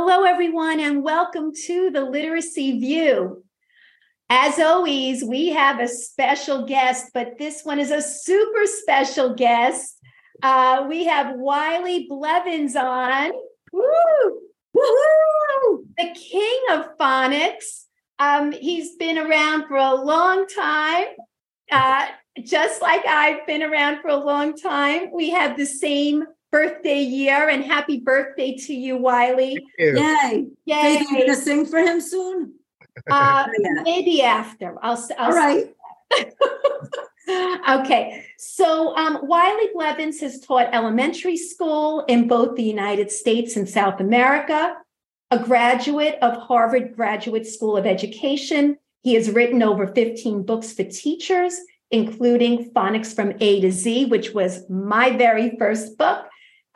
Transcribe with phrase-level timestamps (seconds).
[0.00, 3.42] Hello, everyone, and welcome to the Literacy View.
[4.30, 9.98] As always, we have a special guest, but this one is a super special guest.
[10.40, 13.32] Uh, we have Wiley Blevins on.
[13.72, 14.40] Woo!
[14.72, 15.84] Woo!
[15.98, 17.86] The king of phonics.
[18.20, 21.06] Um, he's been around for a long time.
[21.72, 22.06] Uh,
[22.44, 27.48] just like I've been around for a long time, we have the same birthday year
[27.48, 29.64] and happy birthday to you, Wiley.
[29.78, 29.98] You.
[29.98, 30.46] Yay.
[30.64, 30.74] Yay.
[30.74, 32.54] Are you gonna sing for him soon?
[33.10, 33.82] Uh, Yeah.
[33.82, 34.76] maybe after.
[34.82, 35.74] I'll, I'll All right.
[37.80, 38.24] okay.
[38.38, 44.00] So um, Wiley Blevins has taught elementary school in both the United States and South
[44.00, 44.76] America,
[45.30, 48.78] a graduate of Harvard Graduate School of Education.
[49.02, 51.58] He has written over 15 books for teachers,
[51.90, 56.26] including Phonics from A to Z, which was my very first book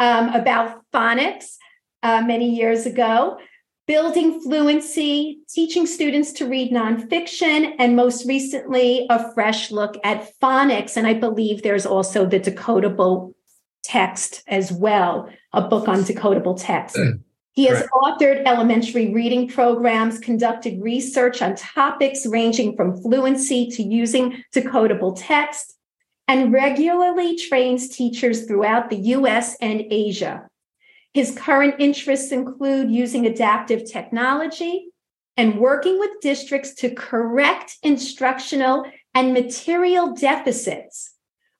[0.03, 1.57] um, about phonics
[2.03, 3.39] uh, many years ago
[3.87, 10.97] building fluency, teaching students to read nonfiction, and most recently, a fresh look at phonics.
[10.97, 13.35] And I believe there's also the decodable
[13.83, 16.97] text as well, a book on decodable text.
[17.55, 24.43] He has authored elementary reading programs, conducted research on topics ranging from fluency to using
[24.55, 25.77] decodable text,
[26.33, 30.49] and regularly trains teachers throughout the US and Asia.
[31.13, 34.87] His current interests include using adaptive technology
[35.37, 41.13] and working with districts to correct instructional and material deficits.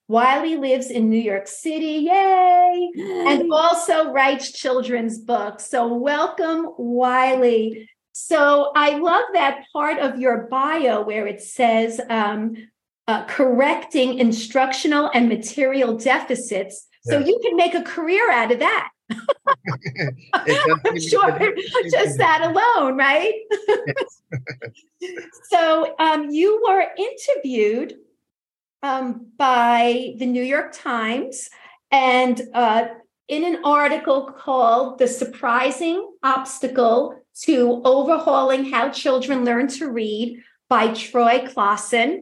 [0.09, 5.69] Wiley lives in New York City, yay, and also writes children's books.
[5.69, 7.91] So, welcome, Wiley.
[8.13, 12.57] So, I love that part of your bio where it says um,
[13.09, 16.87] uh, correcting instructional and material deficits.
[17.05, 18.91] So, you can make a career out of that.
[20.33, 23.35] I'm sure it does seem just that alone, right?
[25.51, 27.95] so um, you were interviewed
[28.83, 31.49] um, by the New York Times
[31.91, 32.87] and uh,
[33.29, 40.93] in an article called The Surprising Obstacle to Overhauling How Children Learn to Read by
[40.95, 42.21] Troy Closson.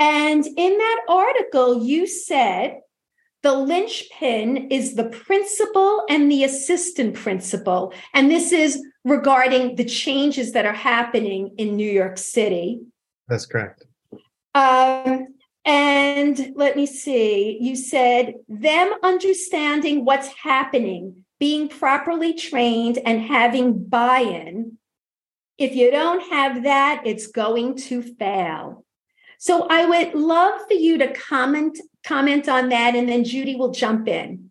[0.00, 2.80] And in that article, you said
[3.42, 7.92] the linchpin is the principal and the assistant principal.
[8.14, 12.80] And this is regarding the changes that are happening in New York City.
[13.28, 13.84] That's correct.
[14.54, 15.28] Um,
[15.66, 23.84] and let me see, you said them understanding what's happening, being properly trained, and having
[23.84, 24.78] buy in.
[25.58, 28.84] If you don't have that, it's going to fail.
[29.40, 33.70] So I would love for you to comment comment on that, and then Judy will
[33.70, 34.50] jump in.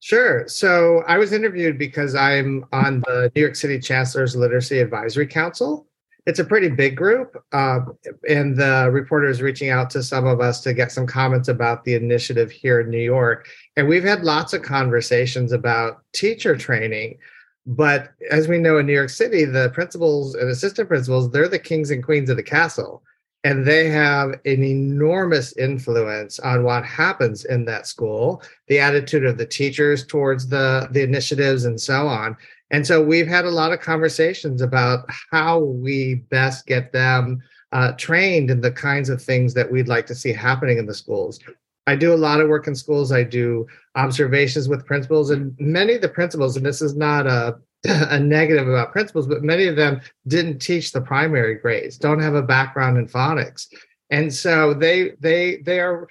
[0.00, 0.48] Sure.
[0.48, 5.86] So I was interviewed because I'm on the New York City Chancellor's Literacy Advisory Council.
[6.26, 10.40] It's a pretty big group, um, and the reporter is reaching out to some of
[10.40, 13.46] us to get some comments about the initiative here in New York.
[13.76, 17.18] And we've had lots of conversations about teacher training.
[17.66, 21.58] But as we know in New York City, the principals and assistant principals, they're the
[21.58, 23.02] kings and queens of the castle.
[23.42, 29.38] And they have an enormous influence on what happens in that school, the attitude of
[29.38, 32.36] the teachers towards the, the initiatives, and so on.
[32.70, 37.42] And so we've had a lot of conversations about how we best get them
[37.72, 40.94] uh, trained in the kinds of things that we'd like to see happening in the
[40.94, 41.40] schools.
[41.86, 43.10] I do a lot of work in schools.
[43.10, 47.58] I do observations with principals, and many of the principals, and this is not a
[47.84, 52.34] a negative about principals, but many of them didn't teach the primary grades, don't have
[52.34, 53.68] a background in phonics,
[54.10, 56.06] and so they they they are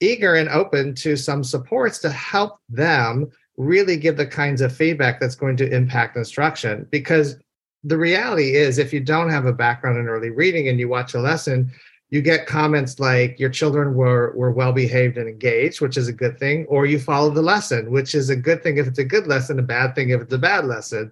[0.00, 5.20] eager and open to some supports to help them really give the kinds of feedback
[5.20, 6.86] that's going to impact instruction.
[6.90, 7.36] Because
[7.84, 11.14] the reality is if you don't have a background in early reading and you watch
[11.14, 11.70] a lesson
[12.10, 16.12] you get comments like your children were were well behaved and engaged which is a
[16.12, 19.04] good thing or you followed the lesson which is a good thing if it's a
[19.04, 21.10] good lesson a bad thing if it's a bad lesson.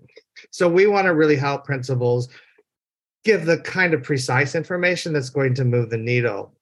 [0.50, 2.28] So we want to really help principals
[3.24, 6.52] give the kind of precise information that's going to move the needle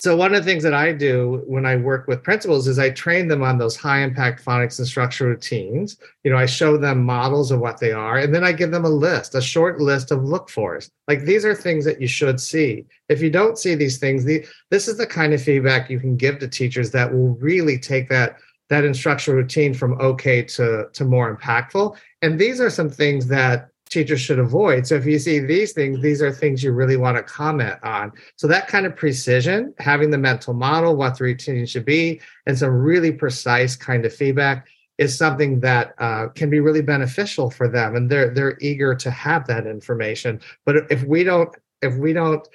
[0.00, 2.90] so one of the things that I do when I work with principals is I
[2.90, 5.98] train them on those high impact phonics and structure routines.
[6.22, 8.84] You know, I show them models of what they are, and then I give them
[8.84, 10.88] a list, a short list of look fors.
[11.08, 12.84] Like these are things that you should see.
[13.08, 16.16] If you don't see these things, the, this is the kind of feedback you can
[16.16, 18.36] give to teachers that will really take that
[18.68, 21.96] that instructional routine from okay to to more impactful.
[22.22, 24.86] And these are some things that teachers should avoid.
[24.86, 28.12] So if you see these things, these are things you really want to comment on.
[28.36, 32.58] So that kind of precision, having the mental model, what the routine should be, and
[32.58, 34.68] some really precise kind of feedback
[34.98, 39.10] is something that uh, can be really beneficial for them, and they're they're eager to
[39.10, 40.40] have that information.
[40.66, 42.46] But if we don't if we don't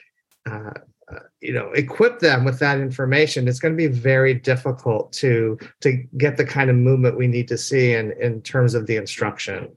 [0.46, 0.72] uh,
[1.12, 5.58] uh, you know equip them with that information it's going to be very difficult to
[5.82, 8.96] to get the kind of movement we need to see in in terms of the
[8.96, 9.70] instruction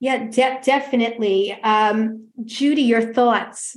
[0.00, 3.76] yeah de- definitely um, judy your thoughts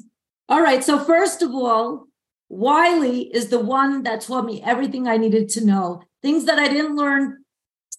[0.49, 2.07] all right so first of all
[2.49, 6.67] wiley is the one that taught me everything i needed to know things that i
[6.67, 7.37] didn't learn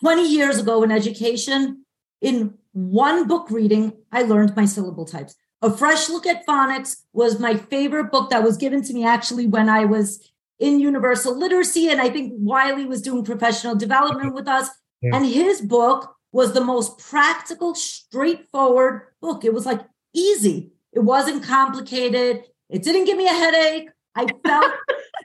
[0.01, 1.85] 20 years ago in education
[2.21, 7.39] in one book reading i learned my syllable types a Fresh Look at Phonics was
[7.39, 10.29] my favorite book that was given to me actually when I was
[10.59, 11.89] in universal literacy.
[11.89, 14.69] And I think Wiley was doing professional development with us.
[15.01, 15.15] Yeah.
[15.15, 19.45] And his book was the most practical, straightforward book.
[19.45, 19.81] It was like
[20.15, 23.91] easy, it wasn't complicated, it didn't give me a headache.
[24.15, 24.73] I felt,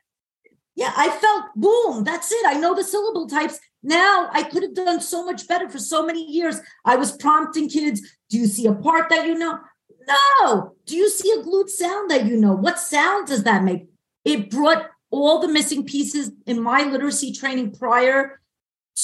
[0.76, 2.46] yeah, I felt boom, that's it.
[2.46, 3.60] I know the syllable types.
[3.84, 6.60] Now I could have done so much better for so many years.
[6.86, 9.60] I was prompting kids, do you see a part that you know?
[10.08, 10.76] No.
[10.86, 12.54] Do you see a glued sound that you know?
[12.54, 13.88] What sound does that make?
[14.24, 18.42] It brought all the missing pieces in my literacy training prior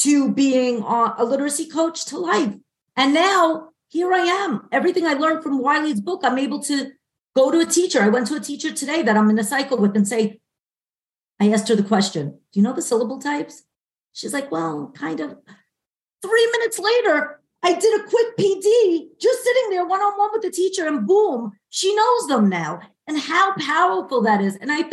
[0.01, 2.54] to being a literacy coach to life.
[2.95, 4.68] And now here I am.
[4.72, 6.92] Everything I learned from Wiley's book, I'm able to
[7.36, 8.01] go to a teacher.
[8.01, 10.40] I went to a teacher today that I'm in a cycle with and say,
[11.40, 13.63] I asked her the question, Do you know the syllable types?
[14.13, 15.38] She's like, Well, kind of.
[16.22, 20.42] Three minutes later, I did a quick PD, just sitting there one on one with
[20.42, 22.80] the teacher, and boom, she knows them now.
[23.07, 24.56] And how powerful that is.
[24.56, 24.84] And I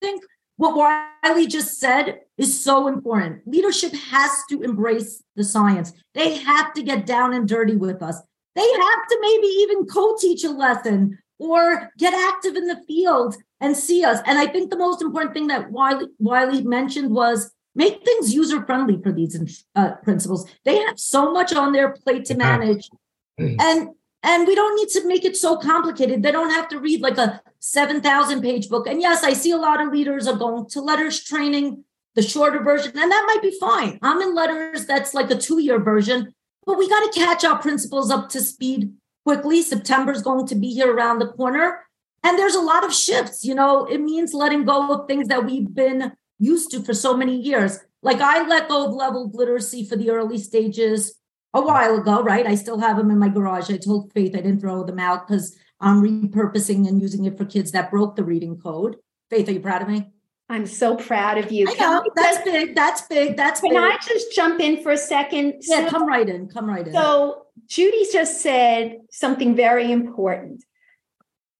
[0.00, 0.22] think
[0.60, 0.76] what
[1.24, 3.40] Wiley just said is so important.
[3.46, 8.20] Leadership has to embrace the science, they have to get down and dirty with us.
[8.54, 13.36] They have to maybe even co teach a lesson or get active in the field
[13.60, 14.20] and see us.
[14.26, 18.62] And I think the most important thing that Wiley, Wiley mentioned was make things user
[18.66, 22.90] friendly for these uh, principals they have so much on their plate to manage
[23.38, 23.90] and
[24.24, 27.16] and we don't need to make it so complicated they don't have to read like
[27.16, 30.80] a 7000 page book and yes i see a lot of leaders are going to
[30.80, 31.84] LETRS training
[32.14, 35.60] the shorter version and that might be fine i'm in LETRS that's like a two
[35.60, 36.32] year version
[36.66, 38.92] but we got to catch our principals up to speed
[39.24, 41.80] quickly september is going to be here around the corner
[42.22, 45.44] and there's a lot of shifts you know it means letting go of things that
[45.44, 47.78] we've been used to for so many years.
[48.02, 51.14] Like I let go of leveled literacy for the early stages
[51.52, 52.46] a while ago, right?
[52.46, 53.70] I still have them in my garage.
[53.70, 57.44] I told Faith I didn't throw them out because I'm repurposing and using it for
[57.44, 58.96] kids that broke the reading code.
[59.30, 60.10] Faith, are you proud of me?
[60.48, 61.68] I'm so proud of you.
[61.68, 62.74] I know, that's big.
[62.74, 63.36] That's big.
[63.36, 63.78] That's Can big.
[63.78, 65.54] I just jump in for a second?
[65.60, 66.48] Yeah, so, come right in.
[66.48, 66.92] Come right in.
[66.92, 70.64] So Judy just said something very important.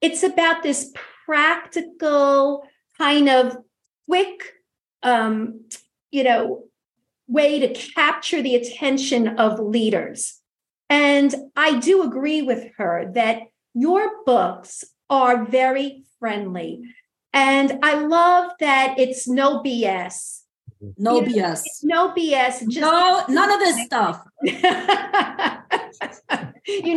[0.00, 0.93] It's about this
[1.25, 2.64] practical
[2.99, 3.56] kind of
[4.08, 4.55] quick
[5.02, 5.61] um,
[6.11, 6.64] you know,
[7.28, 10.40] way to capture the attention of leaders.
[10.88, 13.43] And I do agree with her that
[13.75, 16.82] your books are very friendly.
[17.32, 20.40] And I love that it's no BS.
[20.96, 21.62] No you BS.
[21.82, 22.67] Know, no BS.
[22.69, 24.25] Just no, none of this stuff.
[24.43, 24.58] you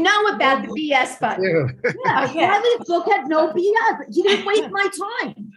[0.02, 1.44] know about the BS button.
[2.06, 2.48] Yeah, okay.
[2.48, 4.06] Wiley's book had no BS.
[4.12, 4.88] You didn't waste my
[5.22, 5.52] time.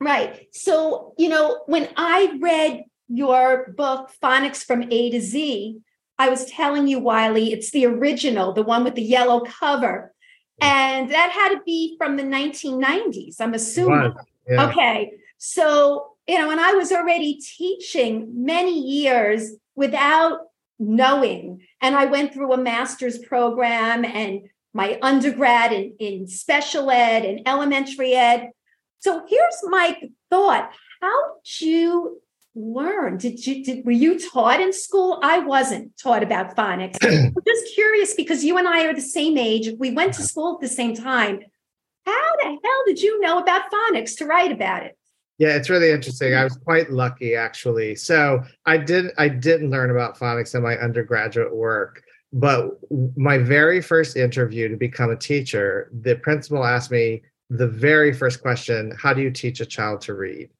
[0.00, 0.46] Right.
[0.52, 5.78] So, you know, when I read your book, Phonics from A to Z,
[6.18, 10.14] I was telling you, Wiley, it's the original, the one with the yellow cover.
[10.60, 14.14] And that had to be from the 1990s, I'm assuming.
[14.48, 14.68] Yeah.
[14.68, 15.12] Okay.
[15.38, 20.40] So, you know, and I was already teaching many years without
[20.78, 21.62] knowing.
[21.80, 27.46] And I went through a master's program and my undergrad in, in special ed and
[27.46, 28.50] elementary ed.
[28.98, 29.98] So here's my
[30.30, 30.70] thought.
[31.00, 32.20] How did you
[32.56, 33.18] learn?
[33.18, 35.20] Did you did were you taught in school?
[35.22, 36.96] I wasn't taught about phonics.
[37.02, 39.68] I'm just curious because you and I are the same age.
[39.78, 41.40] We went to school at the same time.
[42.06, 44.96] How the hell did you know about phonics to write about it?
[45.38, 46.34] Yeah, it's really interesting.
[46.34, 47.94] I was quite lucky actually.
[47.94, 52.02] So I did I didn't learn about phonics in my undergraduate work.
[52.32, 52.70] But
[53.16, 58.42] my very first interview to become a teacher, the principal asked me, the very first
[58.42, 60.50] question how do you teach a child to read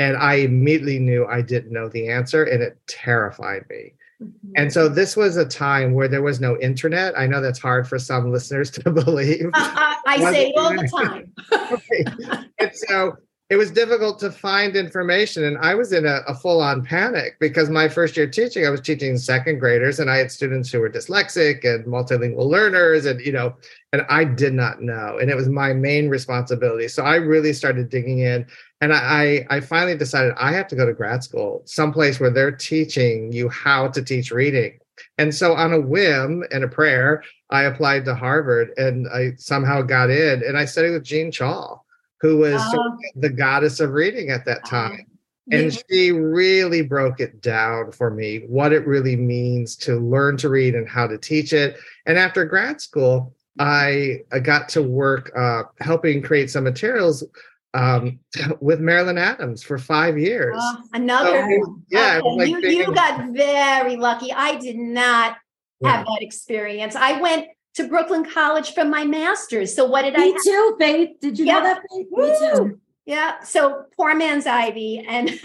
[0.00, 3.92] and i immediately knew i didn't know the answer and it terrified me.
[4.20, 4.52] Mm-hmm.
[4.56, 7.18] and so this was a time where there was no internet.
[7.18, 9.46] I know that's hard for some listeners to believe.
[9.54, 12.46] Uh, uh, i say it all the time.
[12.58, 13.16] And so
[13.48, 17.68] it was difficult to find information and i was in a, a, full-on panic because
[17.68, 20.88] my first year teaching i was teaching second graders and i had students who were
[20.88, 23.52] dyslexic and multilingual learners and you know
[23.92, 26.86] and i did not know and it was my main responsibility.
[26.86, 28.46] So i really started digging in
[28.80, 32.50] And I, I finally decided I have to go to grad school, someplace where they're
[32.52, 34.78] teaching you how to teach reading.
[35.18, 39.82] And so, on a whim and a prayer, I applied to Harvard and I somehow
[39.82, 40.42] got in.
[40.42, 41.84] And I studied with Jean Chall,
[42.20, 42.98] who was Oh.
[43.16, 44.70] the goddess of reading at that Oh.
[44.70, 45.06] time.
[45.52, 50.48] And she really broke it down for me what it really means to learn to
[50.48, 51.76] read and how to teach it.
[52.06, 57.24] And after grad school, I, I got to work uh, helping create some materials
[57.74, 58.20] um,
[58.60, 60.56] with Marilyn Adams for five years.
[60.58, 61.46] Oh, another.
[61.62, 64.32] So, yeah, Okay, like you, being you got very lucky.
[64.32, 65.36] I did not
[65.84, 66.94] have that experience.
[66.94, 69.74] I went to Brooklyn College for my master's.
[69.74, 70.42] So what did I Me have?
[70.42, 71.10] too, Faith.
[71.20, 71.54] Did you Yeah.
[71.60, 72.06] know that, Faith?
[72.10, 72.80] Me too.
[73.06, 73.42] Yeah.
[73.42, 75.04] So poor man's Ivy.
[75.08, 75.30] And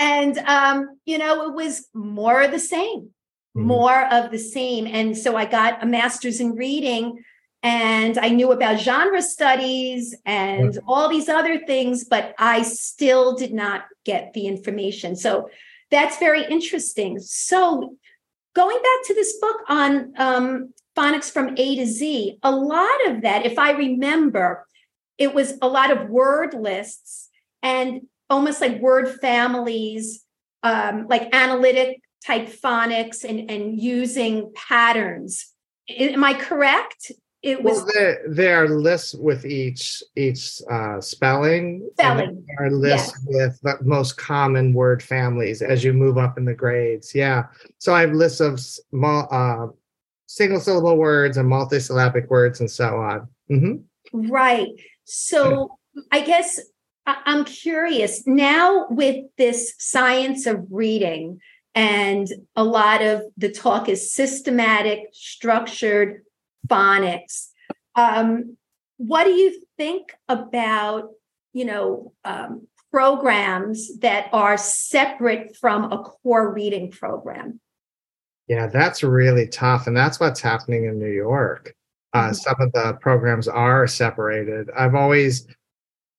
[0.00, 3.10] and um, you know, it was more of the same.
[3.56, 3.62] Mhm.
[3.62, 4.86] More of the same.
[4.86, 7.22] And so I got a master's in reading
[7.62, 13.52] and I knew about genre studies and all these other things, but I still did
[13.52, 15.16] not get the information.
[15.16, 15.50] So
[15.90, 17.18] that's very interesting.
[17.18, 17.96] So
[18.54, 23.22] going back to this book on um, phonics from A to Z, a lot of
[23.22, 24.66] that, if I remember,
[25.16, 27.28] it was a lot of word lists
[27.62, 30.24] and almost like word families,
[30.62, 35.52] um, like analytic type phonics and, and using patterns.
[35.88, 37.10] Am I correct?
[37.42, 41.88] It was Well, there, there are lists with each each uh, spelling.
[41.94, 46.44] Spelling, There are lists with the most common word families as you move up in
[46.44, 47.14] the grades.
[47.14, 47.44] Yeah.
[47.78, 49.68] So I have lists of small, uh,
[50.26, 53.28] single syllable words and multisyllabic words and so on.
[53.48, 53.76] hmm
[54.12, 54.68] Right.
[55.04, 55.78] So
[56.10, 56.60] I guess
[57.06, 61.40] I'm curious now with this science of reading,
[61.74, 66.22] and a lot of the talk is systematic, structured
[66.66, 67.48] phonics.
[67.94, 68.56] Um,
[68.96, 71.10] what do you think about,
[71.52, 77.60] you know, um, programs that are separate from a core reading program?
[78.48, 79.86] Yeah, that's really tough.
[79.86, 81.74] And that's what's happening in New York.
[82.14, 82.36] Uh, Mhm.
[82.36, 84.70] Some of the programs are separated.
[84.70, 85.46] I've always,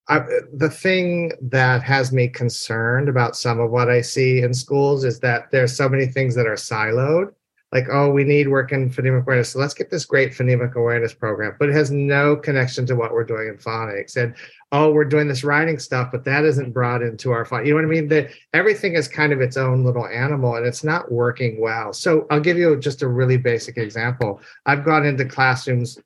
[0.08, 0.20] I,
[0.54, 5.20] the thing that has me concerned about some of what I see in schools is
[5.22, 7.34] that there's so many things that are siloed.
[7.72, 9.50] Like, oh, we need work in phonemic awareness.
[9.50, 13.14] So let's get this great phonemic awareness program, but it has no connection to what
[13.14, 14.18] we're doing in phonics.
[14.18, 14.34] And
[14.72, 17.68] oh, we're doing this writing stuff, but that isn't brought into our phonics.
[17.68, 18.08] You know what I mean?
[18.08, 21.94] That everything is kind of its own little animal and it's not working well.
[21.94, 24.42] So I'll give you just a really basic example.
[24.66, 26.00] I've gone into classrooms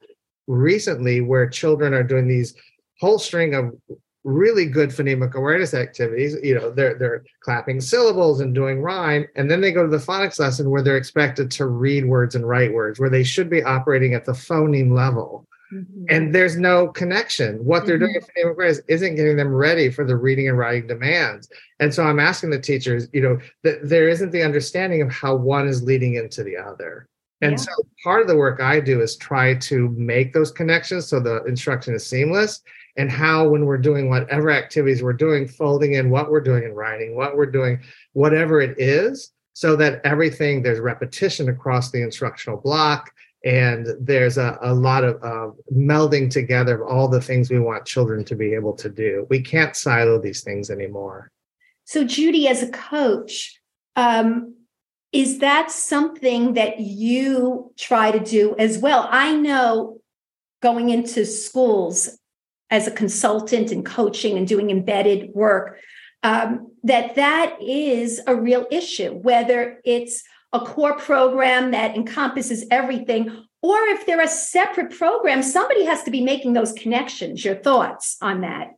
[0.47, 2.55] recently where children are doing these
[2.99, 3.73] whole string of
[4.23, 6.35] really good phonemic awareness activities.
[6.41, 10.03] You know, they're they're clapping syllables and doing rhyme, and then they go to the
[10.03, 13.63] phonics lesson where they're expected to read words and write words, where they should be
[13.63, 15.47] operating at the phoneme level.
[15.73, 16.05] Mm-hmm.
[16.09, 17.63] And there's no connection.
[17.65, 18.47] What they're doing in mm-hmm.
[18.47, 21.49] phonemic awareness isn't getting them ready for the reading and writing demands.
[21.79, 25.35] And so I'm asking the teachers, you know, that there isn't the understanding of how
[25.35, 27.07] one is leading into the other.
[27.41, 27.57] And Yeah.
[27.57, 27.71] so
[28.03, 31.95] part of the work I do is try to make those connections so the instruction
[31.95, 32.61] is seamless
[32.95, 36.73] and how when we're doing whatever activities we're doing, folding in what we're doing in
[36.73, 37.79] writing, what we're doing,
[38.13, 43.11] whatever it is, so that everything there's repetition across the instructional block
[43.43, 47.85] and there's a, a lot of uh, melding together of all the things we want
[47.85, 49.27] children to be able to do.
[49.29, 51.29] We can't silo these things anymore.
[51.83, 53.59] So, Judy, as a coach,
[53.97, 54.55] um,
[55.11, 59.07] is that something that you try to do as well?
[59.11, 59.99] I know
[60.61, 62.17] going into schools
[62.73, 65.77] as a consultant and coaching and doing embedded work,
[66.23, 73.29] um, that that is a real issue, whether it's a core program that encompasses everything,
[73.61, 77.45] or if they're a separate program somebody has to be making those connections.
[77.45, 78.69] Your thoughts on that?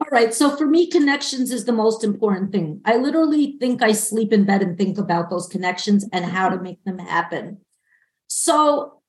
[0.00, 0.34] All right.
[0.34, 2.80] So for me, connections is the most important thing.
[2.84, 6.60] I literally think I sleep in bed and think about those connections and how to
[6.60, 7.58] make them happen.
[8.26, 9.00] So,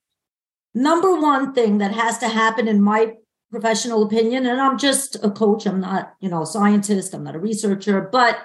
[0.75, 3.15] number one thing that has to happen, in my
[3.51, 7.35] professional opinion, and I'm just a coach, I'm not, you know, a scientist, I'm not
[7.35, 8.37] a researcher, but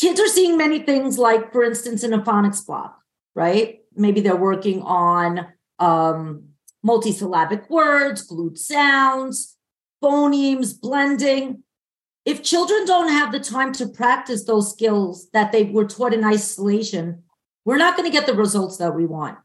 [0.00, 2.98] kids are seeing many things like, for instance, in a phonics block,
[3.34, 3.80] right?
[3.94, 5.46] Maybe they're working on
[5.78, 6.48] um,
[6.84, 9.56] multisyllabic words, glued sounds,
[10.02, 11.62] phonemes, blending.
[12.24, 16.24] If children don't have the time to practice those skills that they were taught in
[16.24, 17.22] isolation,
[17.64, 19.38] we're not going to get the results that we want.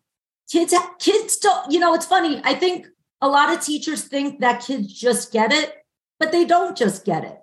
[0.49, 2.41] Kids, kids don't, you know, it's funny.
[2.43, 2.87] I think
[3.21, 5.73] a lot of teachers think that kids just get it,
[6.19, 7.37] but they don't just get it.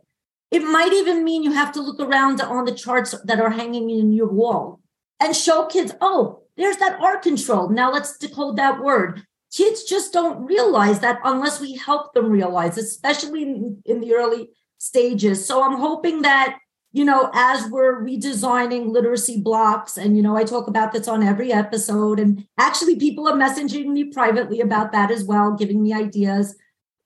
[0.50, 3.90] It might even mean you have to look around on the charts that are hanging
[3.90, 4.80] in your wall
[5.20, 7.68] and show kids, oh, there's that R control.
[7.68, 9.22] Now let's decode that word.
[9.52, 14.50] Kids just don't realize that unless we help them realize, especially in, in the early
[14.78, 15.46] stages.
[15.46, 16.58] So I'm hoping that,
[16.92, 21.22] you know, as we're redesigning literacy blocks, and, you know, I talk about this on
[21.22, 25.92] every episode, and actually people are messaging me privately about that as well, giving me
[25.92, 26.56] ideas.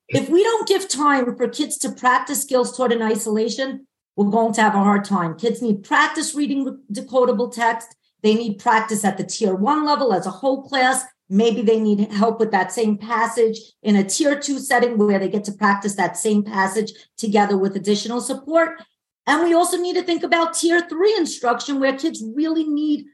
[0.09, 4.53] If we don't give time for kids to practice skills taught in isolation, we're going
[4.53, 5.37] to have a hard time.
[5.37, 7.95] Kids need practice reading decodable text.
[8.21, 11.03] They need practice at the tier one level as a whole class.
[11.29, 15.29] Maybe they need help with that same passage in a tier two setting where they
[15.29, 18.81] get to practice that same passage together with additional support.
[19.25, 23.05] And we also need to think about tier three instruction where kids really need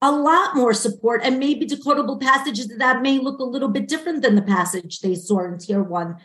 [0.00, 4.22] a lot more support and maybe decodable passages that may look a little bit different
[4.22, 6.16] than the passage they saw in tier one.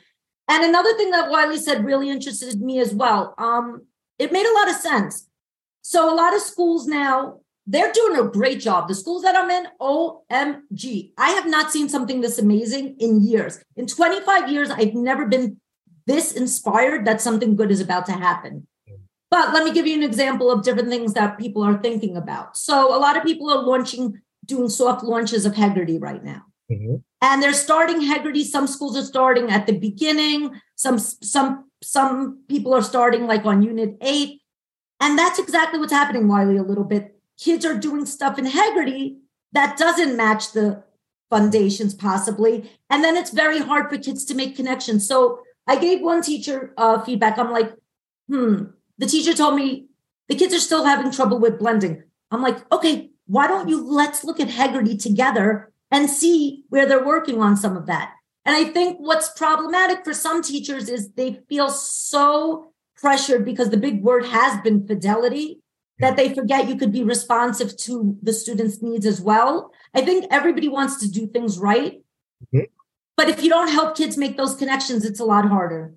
[0.47, 3.33] And another thing that Wiley said really interested me as well.
[3.37, 3.87] Um,
[4.19, 5.27] it made a lot of sense.
[5.81, 8.87] So a lot of schools now they're doing a great job.
[8.87, 11.11] The schools that I'm in, OMG.
[11.17, 13.59] I have not seen something this amazing in years.
[13.77, 15.59] In 25 years, I've never been
[16.05, 18.67] this inspired that something good is about to happen.
[19.33, 22.55] But let me give you an example of different things that people are thinking about.
[22.55, 26.43] So, a lot of people are launching, doing soft launches of Heggerty right now.
[26.71, 26.97] Mm-hmm.
[27.21, 28.43] And they're starting Heggerty.
[28.43, 30.61] Some schools are starting at the beginning.
[30.75, 34.41] Some some some people are starting like on unit eight.
[34.99, 39.17] And that's exactly what's happening, Wiley, a little bit kids are doing stuff in Heggerty
[39.51, 40.83] that doesn't match the
[41.29, 45.99] foundations possibly and then it's very hard for kids to make connections so i gave
[45.99, 47.73] one teacher uh, feedback i'm like
[48.29, 48.65] hmm
[49.03, 49.85] the teacher told me
[50.29, 54.23] the kids are still having trouble with blending i'm like okay why don't you let's
[54.23, 58.13] look at heggerty together and see where they're working on some of that
[58.45, 63.77] and i think what's problematic for some teachers is they feel so pressured because the
[63.77, 65.59] big word has been fidelity
[65.99, 69.71] that they forget you could be responsive to the students' needs as well.
[69.93, 72.01] I think everybody wants to do things right.
[72.45, 72.65] Mm-hmm.
[73.15, 75.93] But if you don't help kids make those connections, it's a lot harder.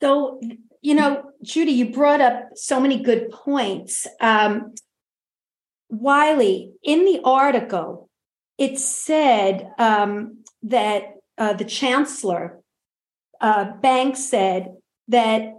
[0.00, 0.40] So,
[0.84, 4.06] you know, Judy, you brought up so many good points.
[4.20, 4.74] Um,
[5.88, 8.10] Wiley, in the article,
[8.58, 12.60] it said um, that uh, the chancellor,
[13.40, 14.74] uh, Banks, said
[15.08, 15.54] that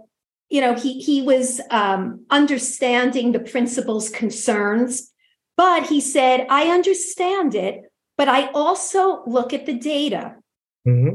[0.48, 5.12] you know he he was um, understanding the principal's concerns
[5.56, 7.82] but he said i understand it
[8.16, 10.36] but i also look at the data
[10.86, 11.14] mm-hmm.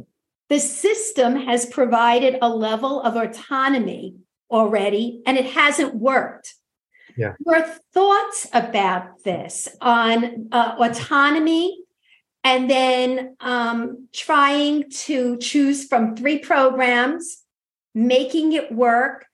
[0.52, 4.18] The system has provided a level of autonomy
[4.52, 6.56] already and it hasn't worked
[7.16, 7.36] yeah.
[7.46, 7.62] your
[7.94, 11.80] thoughts about this on uh, autonomy
[12.44, 17.44] and then um, trying to choose from three programs
[17.96, 19.28] making it work.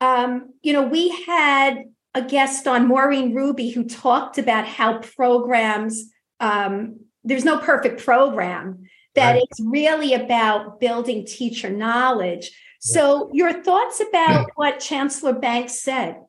[0.00, 1.82] Um, you know, we had
[2.14, 8.84] a guest on Maureen Ruby who talked about how programs, um, there's no perfect program,
[9.18, 9.42] that right.
[9.50, 12.50] it's really about building teacher knowledge.
[12.80, 16.20] So, your thoughts about what Chancellor Banks said?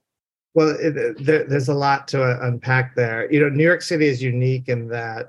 [0.56, 3.32] Well, it, there, there's a lot to uh, unpack there.
[3.32, 5.28] You know, New York City is unique in that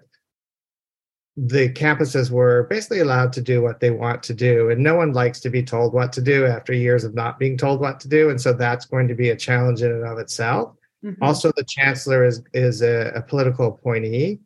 [1.36, 5.12] the campuses were basically allowed to do what they want to do and no one
[5.12, 8.08] likes to be told what to do after years of not being told what to
[8.08, 11.22] do and so that's going to be a challenge in and of itself mm-hmm.
[11.22, 14.38] also the chancellor is is a, a, political appointee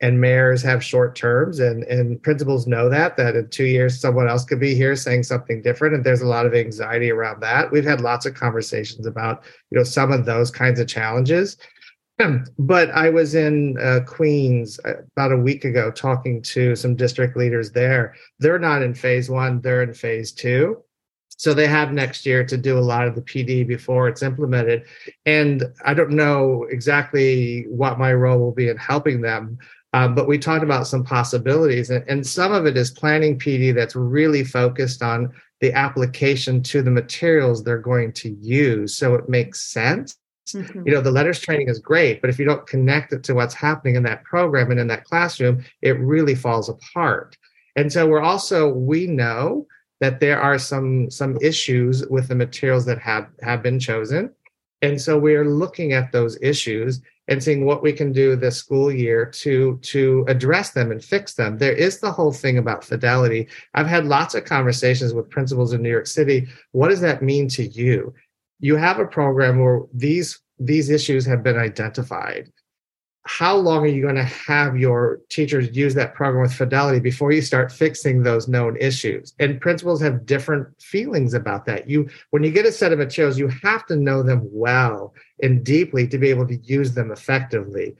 [0.00, 4.28] and mayors have short terms and and principals know that that in two years someone
[4.28, 7.70] else could be here saying something different and there's a lot of anxiety around that
[7.70, 11.56] we've had lots of conversations about you know some of those kinds of challenges
[12.58, 17.36] but I was in uh, Queens uh, about a week ago talking to some district
[17.36, 18.14] leaders there.
[18.38, 20.82] They're not in phase one, they're in phase two.
[21.28, 24.86] So they have next year to do a lot of the PD before it's implemented.
[25.24, 29.58] And I don't know exactly what my role will be in helping them.
[29.98, 33.74] Um, but we talked about some possibilities, and, and some of it is planning PD
[33.74, 39.28] that's really focused on the application to the materials they're going to use so it
[39.28, 40.16] makes sense
[40.54, 40.86] Mm-hmm.
[40.86, 43.54] You know, the LETRS training is great, but if you don't connect it to what's
[43.54, 47.36] happening in that program and in that classroom, it really falls apart.
[47.76, 49.66] And so we're also, we know
[50.00, 54.32] that there are some some issues with the materials that have have been chosen.
[54.80, 58.56] And so we are looking at those issues and seeing what we can do this
[58.56, 61.58] school year to to address them and fix them.
[61.58, 63.48] There is the whole thing about fidelity.
[63.74, 66.48] I've had lots of conversations with principals in New York City.
[66.72, 68.14] What does that mean to you?
[68.60, 72.50] you have a program where these these issues have been identified
[73.24, 77.30] how long are you going to have your teachers use that program with fidelity before
[77.30, 82.42] you start fixing those known issues and principals have different feelings about that you when
[82.42, 86.18] you get a set of materials you have to know them well and deeply to
[86.18, 87.96] be able to use them effectively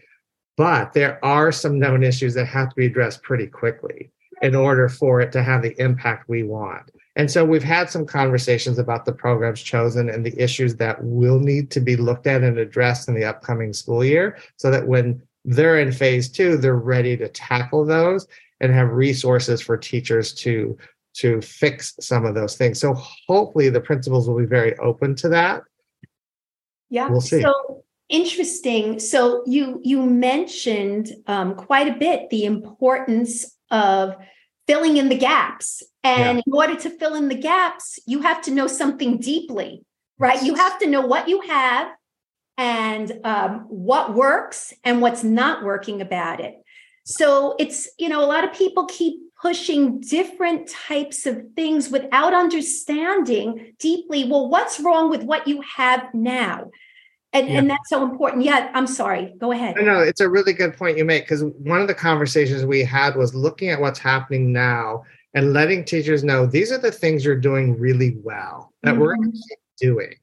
[0.57, 4.11] but there are some known issues that have to be addressed pretty quickly
[4.43, 8.07] in order for it to have the impact we want And so we've had some
[8.07, 12.45] conversations about the programs chosen and the issues that will need to be looked at
[12.45, 16.77] and addressed in the upcoming school year so that when they're in phase two, they're
[16.77, 18.29] ready to tackle those
[18.61, 20.77] and have resources for teachers to
[21.15, 22.79] to fix some of those things.
[22.79, 25.63] So hopefully the principals will be very open to that.
[26.91, 27.09] Yeah.
[27.09, 27.43] We'll see.
[27.43, 28.99] So interesting.
[28.99, 34.15] So you you mentioned um, quite a bit the importance of
[34.67, 36.43] filling in the gaps, and yeah.
[36.47, 39.85] in order to fill in the gaps, you have to know something deeply,
[40.19, 40.43] right?
[40.43, 41.89] You have to know what you have
[42.57, 46.55] and um, what works and what's not working about it.
[47.05, 52.35] So it's you know a lot of people keep pushing different types of things without
[52.35, 56.71] understanding deeply well what's wrong with what you have now?
[57.33, 57.59] And, yeah.
[57.59, 58.45] and that's so important.
[58.45, 59.35] Yeah i'm sorry.
[59.39, 59.77] Go ahead.
[59.77, 62.83] No, no it's a really good point you make because one of the conversations we
[62.83, 67.25] had was looking at what's happening now and letting teachers know these are the things
[67.25, 69.01] you're doing really well that mm-hmm.
[69.01, 70.15] we're going to keep doing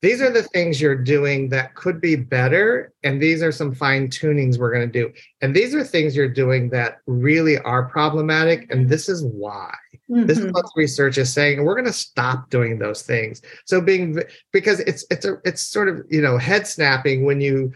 [0.00, 4.08] these are the things you're doing that could be better and these are some fine
[4.08, 5.12] tunings we're going to do.
[5.40, 9.74] And these are things you're doing that really are problematic and this is why.
[10.10, 10.26] Mm-hmm.
[10.26, 10.52] this is mm-hmm.
[10.52, 13.42] what research is saying and we're going to stop doing those things.
[13.66, 17.72] So being because it's it's a it's sort of you know head snapping when you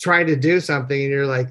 [0.00, 1.48] try to do something and you're like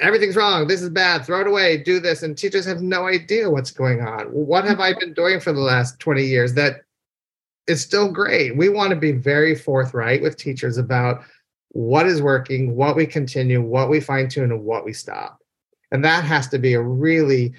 [0.00, 0.66] everything's wrong.
[0.66, 1.24] This is bad.
[1.24, 1.78] Throw it away.
[1.78, 2.22] Do this.
[2.22, 4.26] And teachers have no idea what's going on.
[4.26, 6.82] What have i been doing for the last 20 years that
[7.68, 8.56] is still great.
[8.56, 11.22] We want to be very forthright with teachers about
[11.70, 15.38] what is working, what we continue, what we fine tune, and what we stop.
[15.92, 17.54] And that has to be a really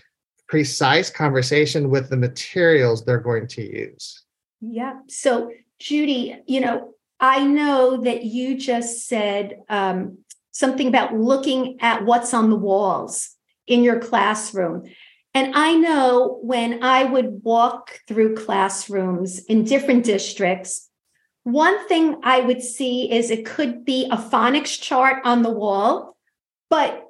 [0.47, 4.23] precise conversation with the materials they're going to use.
[4.61, 4.99] Yeah.
[5.07, 10.19] So, Judy, you know, I know that you just said um,
[10.51, 13.35] something about looking at what's on the walls
[13.67, 14.83] in your classroom.
[15.39, 20.89] And I know when I would walk through classrooms in different districts,
[21.43, 26.17] one thing I would see is it could be a phonics chart on the wall,
[26.69, 27.07] but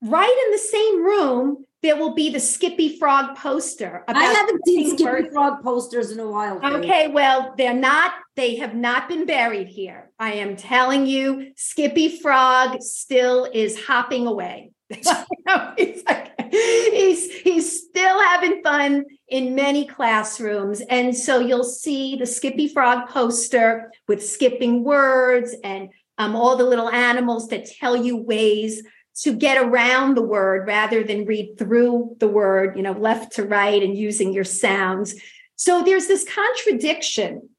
[0.00, 4.04] right in the same room, there will be the Skippy Frog poster.
[4.06, 5.28] I haven't seen Skippy.
[5.30, 6.64] Frog posters in a while.
[6.64, 10.12] Okay, well, they're not, they have not been buried here.
[10.16, 14.70] I am telling you, Skippy Frog still is hopping away.
[15.76, 20.80] he's, like, he's he's still having fun in many classrooms.
[20.88, 26.64] And so you'll see the skippy frog poster with skipping words and um, all the
[26.64, 28.82] little animals that tell you ways
[29.16, 33.44] to get around the word rather than read through the word you know left to
[33.44, 35.14] right and using your sounds.
[35.56, 37.50] So there's this contradiction.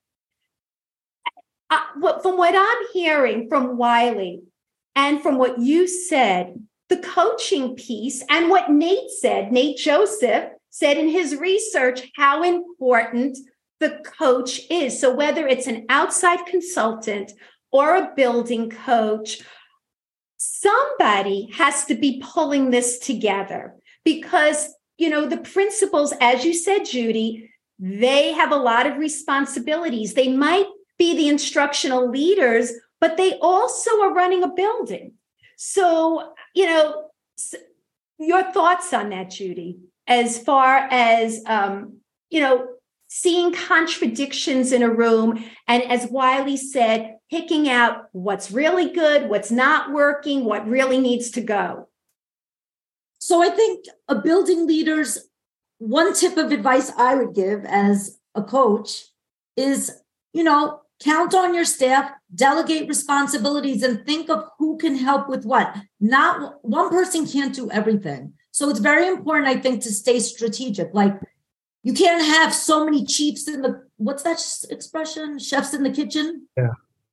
[1.72, 4.42] Uh, from what i'm hearing from wiley
[4.96, 10.98] and from what you said the coaching piece and what Nate said, Nate Joseph said
[10.98, 13.38] in his research how important
[13.80, 15.00] the coach is.
[15.00, 17.32] So, whether it's an outside consultant
[17.72, 19.42] or a building coach,
[20.38, 26.86] somebody has to be pulling this together because, you know, the principals, as you said,
[26.86, 30.14] Judy, they have a lot of responsibilities.
[30.14, 35.14] They might be the instructional leaders, but they also are running a building.
[35.56, 37.10] So you know,
[38.18, 42.68] your thoughts on that, Judy, as far as, um, you know,
[43.08, 45.44] seeing contradictions in a room.
[45.68, 51.32] And as Wiley said, picking out what's really good, what's not working, what really needs
[51.32, 51.88] to go.
[53.20, 55.28] So I think a building leader's
[55.80, 59.06] one tip of advice I would give as a coach
[59.56, 59.92] is,
[60.34, 65.46] you know, count on your staff, delegate responsibilities, and think of who can help with
[65.46, 65.76] what.
[66.00, 68.34] Not one person can't do everything.
[68.52, 70.94] So it's very important, I think, to stay strategic.
[70.94, 71.20] Like
[71.84, 75.40] you can't have so many chiefs in the what's that expression?
[75.40, 76.48] Chefs in the kitchen.
[76.58, 76.72] Yeah.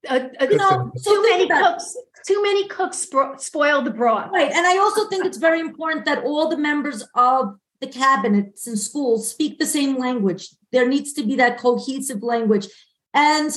[0.09, 1.97] Uh, uh, you know, too many cooks.
[2.27, 4.31] Too many cooks spoil the broth.
[4.33, 8.67] Right, and I also think it's very important that all the members of the cabinets
[8.67, 10.49] in schools speak the same language.
[10.73, 12.67] There needs to be that cohesive language.
[13.15, 13.57] And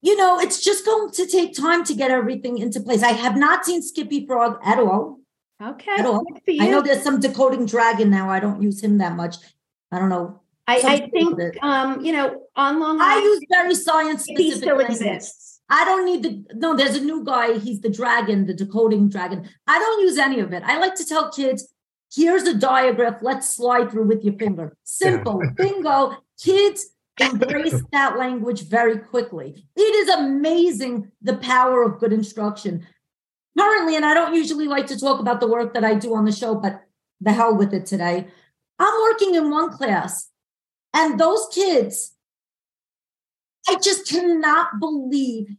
[0.00, 3.02] you know, it's just going to take time to get everything into place.
[3.02, 5.18] I have not seen Skippy Frog at all.
[5.60, 5.96] Okay.
[5.98, 6.24] At all.
[6.60, 8.30] I know there's some decoding dragon now.
[8.30, 9.36] I don't use him that much.
[9.90, 10.40] I don't know.
[10.68, 15.60] I, I think um, you know, on Long I use very science He still exists.
[15.70, 17.58] I don't need the no, there's a new guy.
[17.58, 19.48] He's the dragon, the decoding dragon.
[19.66, 20.62] I don't use any of it.
[20.64, 21.72] I like to tell kids,
[22.14, 23.22] here's a diagraph.
[23.22, 24.76] Let's slide through with your finger.
[24.84, 25.42] Simple.
[25.56, 26.16] Bingo.
[26.38, 29.64] Kids embrace that language very quickly.
[29.76, 32.86] It is amazing the power of good instruction.
[33.58, 36.24] Currently, and I don't usually like to talk about the work that I do on
[36.24, 36.82] the show, but
[37.20, 38.28] the hell with it today.
[38.78, 40.30] I'm working in one class
[40.94, 42.14] And those kids,
[43.68, 45.56] I just cannot believe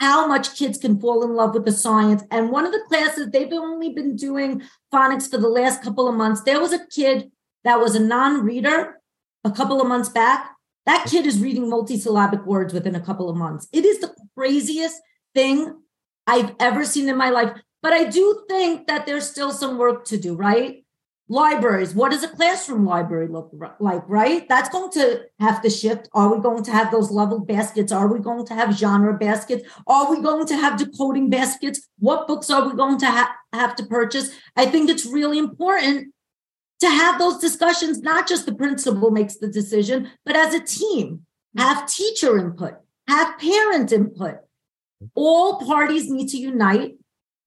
[0.00, 2.24] how much kids can fall in love with the science.
[2.30, 4.62] And one of the classes, they've only been doing
[4.92, 6.42] phonics for the last couple of months.
[6.42, 7.30] There was a kid
[7.62, 9.00] that was a non reader
[9.44, 10.53] a couple of months back.
[10.86, 13.68] That kid is reading multisyllabic words within a couple of months.
[13.72, 15.00] It is the craziest
[15.34, 15.74] thing
[16.26, 17.56] I've ever seen in my life.
[17.82, 20.84] But I do think that there's still some work to do, right?
[21.28, 26.06] libraries what does a classroom library look like right that's going to have to shift
[26.12, 29.66] are we going to have those leveled baskets are we going to have genre baskets
[29.86, 33.74] are we going to have decoding baskets what books are we going to ha- have
[33.74, 36.12] to purchase i think it's really important
[36.84, 41.26] to have those discussions not just the principal makes the decision but as a team
[41.56, 42.74] have teacher input
[43.08, 44.36] have parent input
[45.14, 46.96] all parties need to unite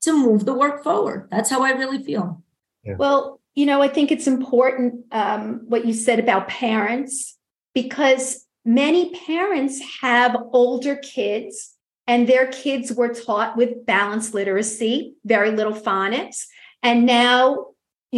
[0.01, 2.41] to move the work forward that's how i really feel
[2.87, 2.95] yeah.
[2.97, 7.37] Well, you know, I think it's important um, what you said about parents
[7.73, 11.75] because many parents have older kids
[12.07, 16.45] and their kids were taught with balanced literacy, very little phonics.
[16.81, 17.67] And now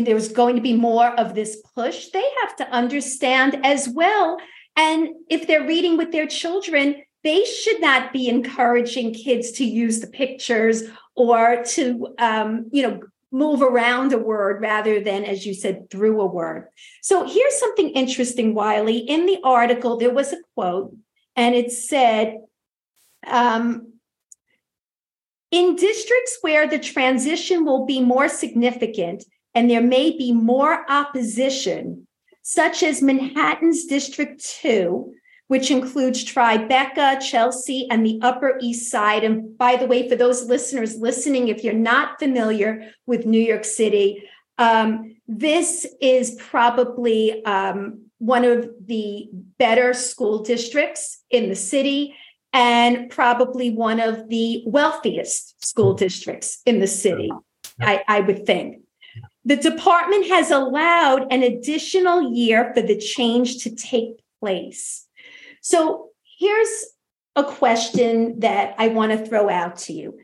[0.01, 2.07] know, there's going to be more of this push.
[2.09, 4.37] They have to understand as well.
[4.75, 9.99] And if they're reading with their children, they should not be encouraging kids to use
[9.99, 10.83] the pictures
[11.15, 16.19] or to um, you know move around a word rather than, as you said, through
[16.21, 16.67] a word.
[17.01, 18.97] So here's something interesting, Wiley.
[18.97, 20.95] In the article, there was a quote,
[21.35, 22.37] and it said,
[23.27, 23.93] um,
[25.51, 29.25] in districts where the transition will be more significant
[29.59, 32.07] and there may be more opposition,
[32.43, 35.13] such as Manhattan's District 2,
[35.47, 39.25] which includes Tribeca, Chelsea, and the Upper East Side.
[39.25, 43.65] And by the way, for those listeners listening, if you're not familiar with New York
[43.65, 44.23] City,
[44.57, 52.15] um, this is probably um, one of the better school districts in the city
[52.53, 57.29] and probably one of the wealthiest school districts in the city,
[57.81, 58.83] I, I would think.
[59.45, 65.05] The department has allowed an additional year for the change to take place.
[65.61, 66.85] So here's
[67.35, 70.19] a question that I want to throw out to you.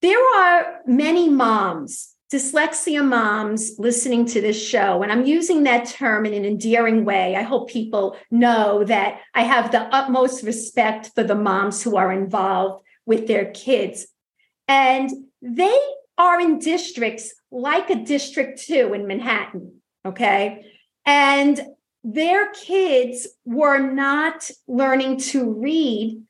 [0.00, 6.26] There are many moms, dyslexia moms, listening to this show, and I'm using that term
[6.26, 7.36] in an endearing way.
[7.36, 12.12] I hope people know that I have the utmost respect for the moms who are
[12.12, 14.06] involved with their kids.
[14.66, 15.78] And they
[16.18, 19.80] are in districts like a District 2 in Manhattan.
[20.04, 20.64] Okay.
[21.06, 21.60] And
[22.02, 26.22] their kids were not learning to read.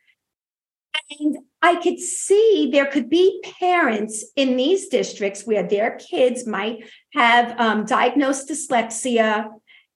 [1.18, 6.84] And I could see there could be parents in these districts where their kids might
[7.14, 9.48] have um, diagnosed dyslexia,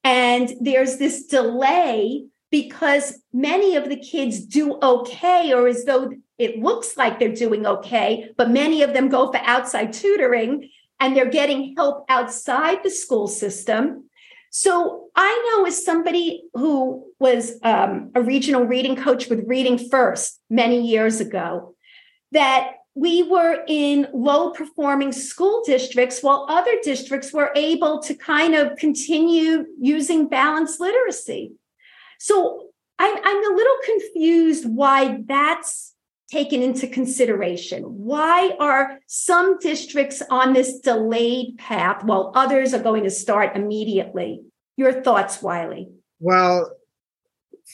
[0.04, 6.60] and there's this delay because many of the kids do okay, or as though it
[6.60, 11.30] looks like they're doing okay, but many of them go for outside tutoring and they're
[11.30, 14.08] getting help outside the school system.
[14.50, 20.40] So I know as somebody who was um, a regional reading coach with Reading First
[20.48, 21.74] many years ago,
[22.32, 28.54] that we were in low performing school districts while other districts were able to kind
[28.54, 31.52] of continue using balanced literacy.
[32.18, 35.92] So I'm, I'm a little confused why that's
[36.30, 37.82] taken into consideration?
[37.82, 44.42] Why are some districts on this delayed path while others are going to start immediately?
[44.76, 45.88] Your thoughts, Wiley?
[46.20, 46.70] Well,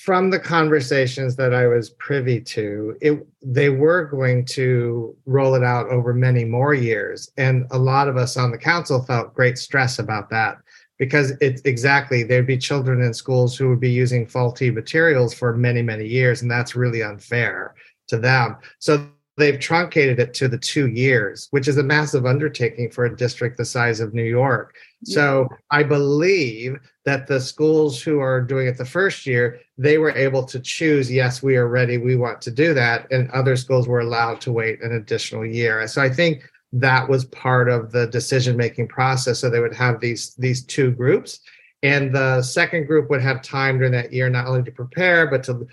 [0.05, 5.63] from the conversations that I was privy to, it they were going to roll it
[5.63, 9.59] out over many more years, and a lot of us on the council felt great
[9.59, 10.57] stress about that
[10.99, 15.55] because it's exactly there'd be children in schools who would be using faulty materials for
[15.55, 17.75] many many years, and that's really unfair
[18.09, 18.57] to them.
[18.79, 23.17] So they've truncated it to the two years, which is a massive undertaking for a
[23.17, 24.75] district the size of New York.
[25.05, 30.13] So I believe that the schools who are doing it the first year, they were
[30.13, 33.11] able to choose, yes, we are ready, we want to do that.
[33.11, 35.87] And other schools were allowed to wait an additional year.
[35.89, 39.41] So I think that was part of the decision making process.
[39.41, 41.41] So they would have these these two groups.
[41.83, 45.43] And the second group would have time during that year not only to prepare, but
[45.45, 45.67] to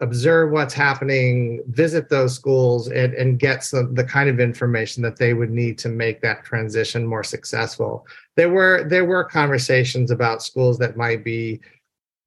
[0.00, 5.16] observe what's happening, visit those schools, and, and get some the kind of information that
[5.16, 8.06] they would need to make that transition more successful.
[8.36, 11.60] There were there were conversations about schools that might be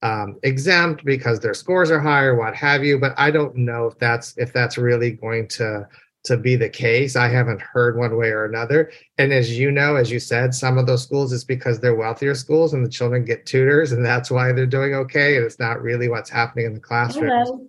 [0.02, 3.00] um, exempt because their scores are higher, what have you.
[3.00, 5.88] But I don't know if that's if that's really going to
[6.24, 7.16] to be the case.
[7.16, 8.92] I haven't heard one way or another.
[9.18, 12.36] And as you know, as you said, some of those schools is because they're wealthier
[12.36, 15.38] schools and the children get tutors, and that's why they're doing okay.
[15.38, 17.68] And it's not really what's happening in the classroom.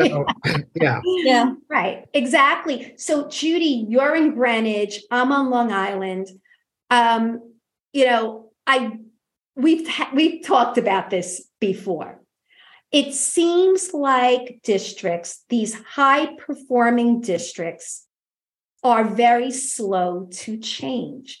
[0.00, 0.26] So,
[0.74, 1.00] yeah.
[1.04, 1.54] Yeah.
[1.68, 2.94] Right, exactly.
[2.96, 5.02] So, Judy, you're in Greenwich.
[5.10, 6.28] I'm on Long Island.
[6.90, 7.40] Um,
[7.92, 8.98] you know, I
[9.56, 12.19] we've we've talked about this before.
[12.92, 18.06] It seems like districts, these high performing districts,
[18.82, 21.40] are very slow to change.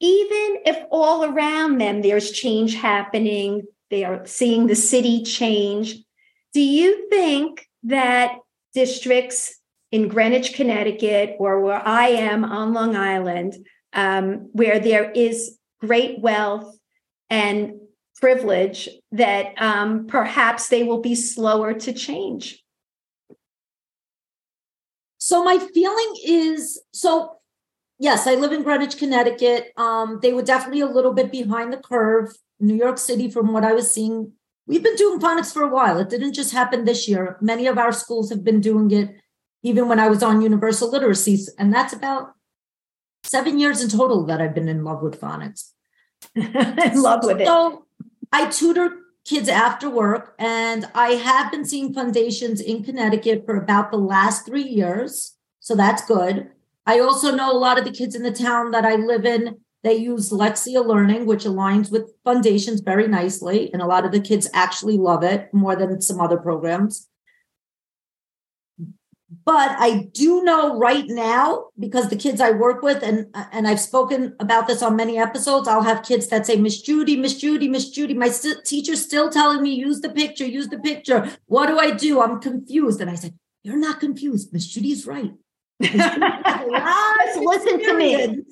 [0.00, 5.96] Even if all around them there's change happening, they are seeing the city change.
[6.52, 8.38] Do you think that
[8.74, 9.56] districts
[9.90, 16.20] in Greenwich, Connecticut, or where I am on Long Island, um, where there is great
[16.20, 16.76] wealth
[17.28, 17.74] and
[18.20, 22.62] privilege, that um, perhaps they will be slower to change?
[25.18, 27.36] So my feeling is so
[28.00, 29.72] yes, I live in Greenwich, Connecticut.
[29.76, 32.32] Um, they were definitely a little bit behind the curve.
[32.58, 34.32] New York City, from what I was seeing,
[34.66, 35.98] we've been doing phonics for a while.
[35.98, 37.38] It didn't just happen this year.
[37.40, 39.14] Many of our schools have been doing it
[39.62, 42.32] even when I was on universal literacy, and that's about
[43.22, 45.72] seven years in total that I've been in love with phonics.
[46.34, 47.46] in love with it.
[47.46, 47.86] So
[48.32, 53.90] I tutor kids after work, and I have been seeing Fundations in Connecticut for about
[53.90, 55.36] the last three years.
[55.58, 56.48] So that's good.
[56.86, 59.58] I also know a lot of the kids in the town that I live in.
[59.82, 63.72] They use Lexia Learning, which aligns with Fundations very nicely.
[63.72, 67.08] And a lot of the kids actually love it more than some other programs.
[69.44, 73.78] But I do know right now, because the kids I work with, and and I've
[73.78, 77.68] spoken about this on many episodes, I'll have kids that say, Miss Judy, Miss Judy,
[77.68, 78.14] Miss Judy.
[78.14, 81.30] My st- teacher's still telling me, use the picture, use the picture.
[81.46, 82.20] What do I do?
[82.20, 83.00] I'm confused.
[83.00, 84.52] And I said, You're not confused.
[84.52, 85.32] Miss Judy's right.
[85.80, 88.42] Just listen to me.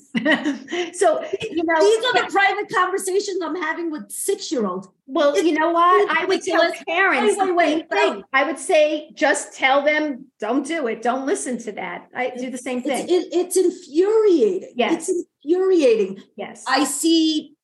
[0.92, 4.88] so, you know, These are the private conversations I'm having with six year olds.
[5.06, 6.20] well, you know what?
[6.20, 10.86] I would tell parents Wait, wait, wait, I would say, just tell them, don't do
[10.86, 11.02] it.
[11.02, 12.08] Don't listen to that.
[12.14, 13.08] I do the same It's, thing.
[13.08, 14.72] it, it's infuriating.
[14.76, 15.08] Yes.
[15.08, 16.22] It's infuriating.
[16.36, 16.64] yes.
[16.66, 17.54] I see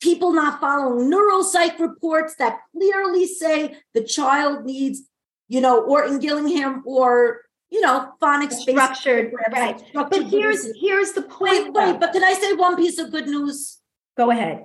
[0.00, 5.02] people not following neuropsych reports that clearly say the child needs,
[5.48, 7.40] you know, Orton Gillingham or,
[7.70, 9.78] you know, phonics structured, right.
[9.78, 10.78] structured But here's literacy.
[10.80, 11.72] here's the point.
[11.72, 11.98] wait, though.
[11.98, 13.78] but can I say one piece of good news?
[14.16, 14.64] Go ahead.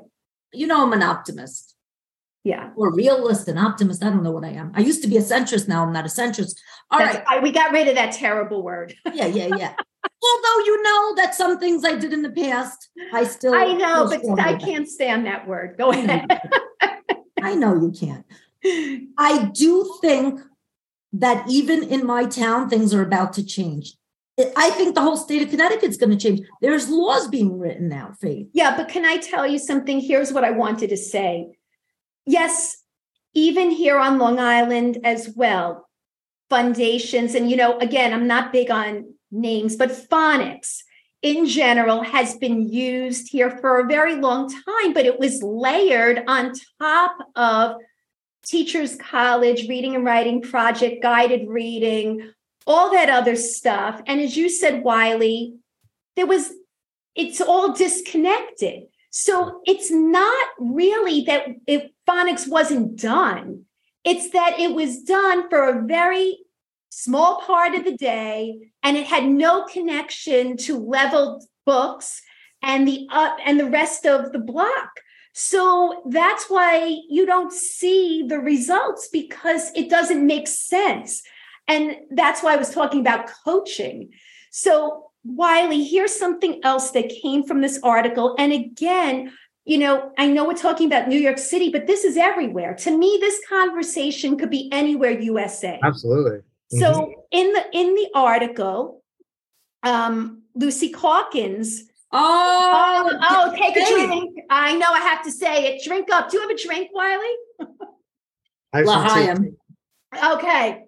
[0.53, 1.75] You know, I'm an optimist
[2.43, 2.69] Yeah.
[2.75, 4.03] or realist and optimist.
[4.03, 4.71] I don't know what I am.
[4.75, 5.67] I used to be a centrist.
[5.67, 6.55] Now I'm not a centrist.
[6.91, 7.25] All That's- right.
[7.29, 8.93] I- we got rid of that terrible word.
[9.13, 9.73] Yeah, yeah, yeah.
[10.21, 14.09] Although you know that some things I did in the past, I still I know,
[14.09, 15.75] but I can't stand that word.
[15.77, 16.25] Go ahead.
[17.41, 18.25] I know you can't.
[19.17, 20.39] I do think
[21.13, 23.95] that even in my town, things are about to change.
[24.57, 26.41] I think the whole state of Connecticut's going to change.
[26.59, 28.47] There's laws being written now, Faith.
[28.51, 29.99] Yeah, but can I tell you something?
[29.99, 31.49] Here's what I wanted to say.
[32.25, 32.77] Yes,
[33.35, 35.87] even here on Long Island as well,
[36.49, 40.79] Fundations, and you know, again, I'm not big on names, but phonics
[41.21, 46.23] in general has been used here for a very long time, but it was layered
[46.27, 47.77] on top of
[48.45, 52.31] teachers college reading and writing project guided reading
[52.65, 54.01] all that other stuff.
[54.07, 55.55] And as you said wiley
[56.15, 56.51] there was
[57.15, 58.83] it's all disconnected.
[59.11, 63.65] So it's not really that if phonics wasn't done.
[64.03, 66.39] It's that it was done for a very
[66.89, 72.21] small part of the day and it had no connection to leveled books
[72.61, 74.89] and the up and the rest of the block
[75.33, 81.23] so that's why you don't see the results because it doesn't make sense.
[81.67, 84.11] And that's why I was talking about coaching.
[84.51, 88.35] So, Wiley, here's something else that came from this article.
[88.37, 89.33] And again,
[89.65, 92.75] you know, I know we're talking about New York City, but this is everywhere.
[92.75, 95.79] To me, this conversation could be anywhere USA.
[95.81, 96.41] Absolutely.
[96.69, 99.03] So in the in the article,
[99.83, 103.02] um, Lucy Calkins oh,
[103.73, 104.39] take a drink.
[104.49, 105.83] I know I have to say it.
[105.83, 106.29] Drink up.
[106.29, 107.35] Do you have a drink, Wiley?
[108.73, 108.87] I have.
[108.87, 109.57] L'Chaim.
[110.35, 110.83] Okay.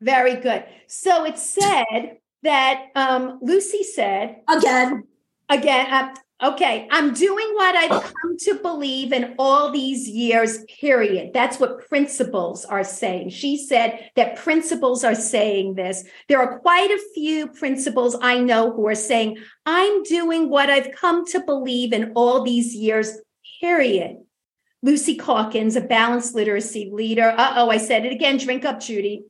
[0.00, 0.64] Very good.
[0.86, 5.04] So it said that um, Lucy said, Again,
[5.48, 11.32] again, uh, okay, I'm doing what I've come to believe in all these years, period.
[11.32, 13.30] That's what principals are saying.
[13.30, 16.04] She said that principals are saying this.
[16.28, 20.92] There are quite a few principals I know who are saying, I'm doing what I've
[20.92, 23.18] come to believe in all these years,
[23.60, 24.18] period.
[24.82, 27.34] Lucy Calkins, a balanced literacy leader.
[27.36, 28.36] Uh oh, I said it again.
[28.36, 29.24] Drink up, Judy.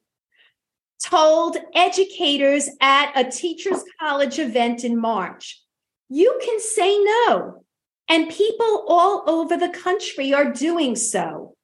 [1.02, 5.62] told educators at a teachers college event in March,
[6.08, 7.64] you can say no.
[8.08, 11.54] And people all over the country are doing so.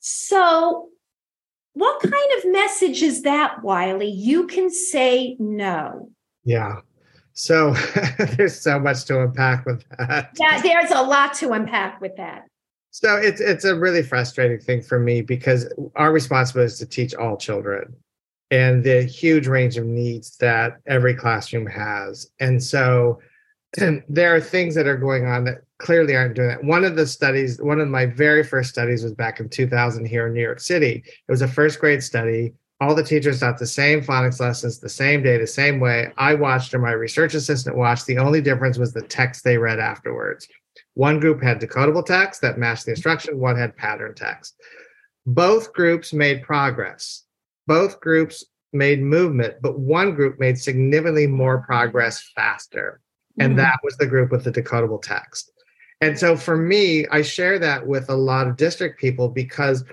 [0.00, 0.88] So,
[1.74, 4.10] what kind of message is that, Wiley?
[4.10, 6.10] You can say no.
[6.44, 6.80] Yeah.
[7.34, 7.72] So
[8.36, 10.30] there's so much to unpack with that.
[10.38, 12.46] Yeah, there's a lot to unpack with that.
[12.90, 17.12] So it's it's a really frustrating thing for me because our responsibility is to teach
[17.14, 17.92] all children
[18.54, 22.30] and the huge range of needs that every classroom has.
[22.38, 23.20] And so
[23.78, 26.62] and there are things that are going on that clearly aren't doing that.
[26.62, 30.28] One of the studies, one of my very first studies was back in 2000 here
[30.28, 31.02] in New York City.
[31.04, 32.54] It was a first grade study.
[32.80, 36.12] All the teachers taught the same phonics lessons the same day, the same way.
[36.16, 38.06] I watched or my research assistant watched.
[38.06, 40.46] The only difference was the text they read afterwards.
[40.94, 44.54] One group had decodable text that matched the instruction, one had pattern text.
[45.26, 47.24] Both groups made progress.
[47.66, 53.00] Both groups made movement, but one group made significantly more progress faster.
[53.38, 53.56] And mm.
[53.56, 55.50] that was the group with the decodable text.
[56.00, 59.84] And so for me, I share that with a lot of district people because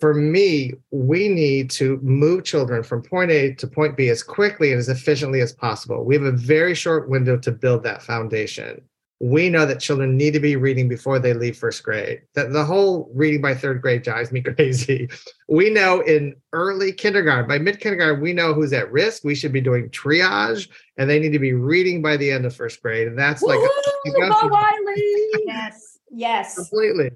[0.00, 4.72] for me, we need to move children from point A to point B as quickly
[4.72, 6.04] and as efficiently as possible.
[6.04, 8.82] We have a very short window to build that foundation
[9.22, 12.22] we know that children need to be reading before they leave first grade.
[12.34, 15.08] That the whole reading by third grade drives me crazy.
[15.48, 19.22] We know in early kindergarten, by mid kindergarten, we know who's at risk.
[19.22, 22.56] We should be doing triage, and they need to be reading by the end of
[22.56, 23.06] first grade.
[23.06, 23.60] And that's like
[25.46, 27.12] yes, yes, completely.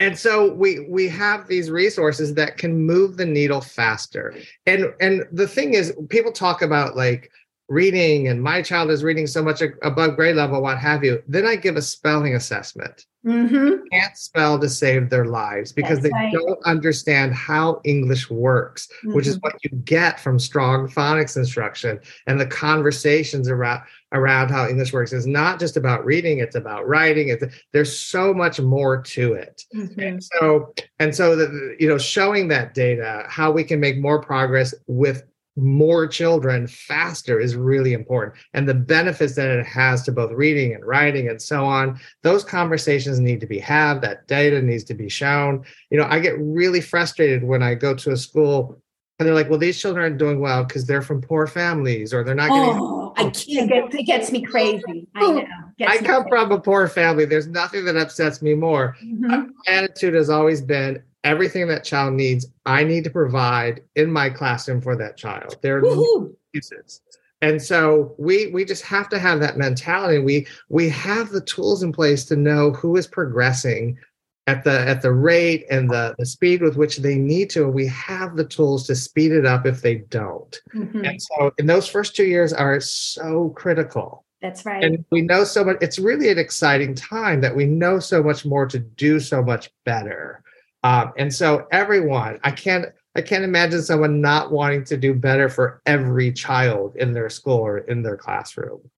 [0.00, 4.34] And so we we have these resources that can move the needle faster.
[4.66, 7.30] And and the thing is, people talk about like
[7.68, 11.46] reading and my child is reading so much above grade level, what have you, then
[11.46, 13.06] I give a spelling assessment.
[13.26, 13.82] Mm-hmm.
[13.90, 16.32] Can't spell to save their lives because That's they right.
[16.32, 19.14] don't understand how English works, mm-hmm.
[19.14, 19.48] which is mm-hmm.
[19.48, 21.98] what you get from strong phonics instruction
[22.28, 26.86] and the conversations around around how English works is not just about reading; it's about
[26.86, 27.28] writing.
[27.28, 29.98] It's there's so much more to it, mm-hmm.
[29.98, 34.20] and so and so that you know, showing that data, how we can make more
[34.20, 35.24] progress with
[35.56, 38.34] more children faster is really important.
[38.52, 42.44] And the benefits that it has to both reading and writing and so on those
[42.44, 45.64] conversations need to be had that data needs to be shown.
[45.90, 48.80] You know i get really frustrated when i go to a school
[49.18, 52.22] and they're like well these children aren't doing well because they're from poor families or
[52.24, 55.06] they're not getting oh, i can't it gets, it gets me crazy.
[55.14, 55.46] I know
[55.86, 56.28] i come crazy.
[56.28, 57.24] from a poor family.
[57.24, 58.96] There's nothing that upsets me more.
[59.02, 59.26] Mm-hmm.
[59.26, 64.30] my attitude has always been everything that child needs, I need to provide in my
[64.30, 65.56] classroom for that child.
[65.60, 67.02] There are no excuses.
[67.42, 70.20] And so we we just have to have that mentality.
[70.20, 73.98] We we have the tools in place to know who is progressing
[74.46, 77.64] at the at the rate and the, the speed with which they need to.
[77.64, 80.58] And we have the tools to speed it up if they don't.
[80.74, 81.04] Mm-hmm.
[81.04, 84.24] And so in those first two years are so critical.
[84.40, 84.82] That's right.
[84.82, 85.76] And we know so much.
[85.80, 89.70] It's really an exciting time that we know so much more to do so much
[89.84, 90.42] better.
[90.86, 95.48] Um, and so everyone, I can't I can't imagine someone not wanting to do better
[95.48, 98.90] for every child in their school or in their classroom.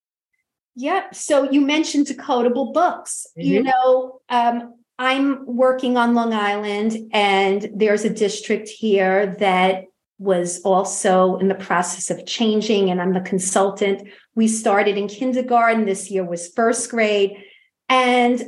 [0.74, 1.14] Yep.
[1.14, 3.26] So you mentioned decodable books.
[3.39, 3.49] Mm-hmm.
[3.49, 9.84] You know, um, I'm working on Long Island, and there's a district here that
[10.18, 14.09] was also in the process of changing, and I'm the consultant.
[14.34, 15.86] We started in kindergarten.
[15.86, 17.36] This year was first grade.
[17.89, 18.43] And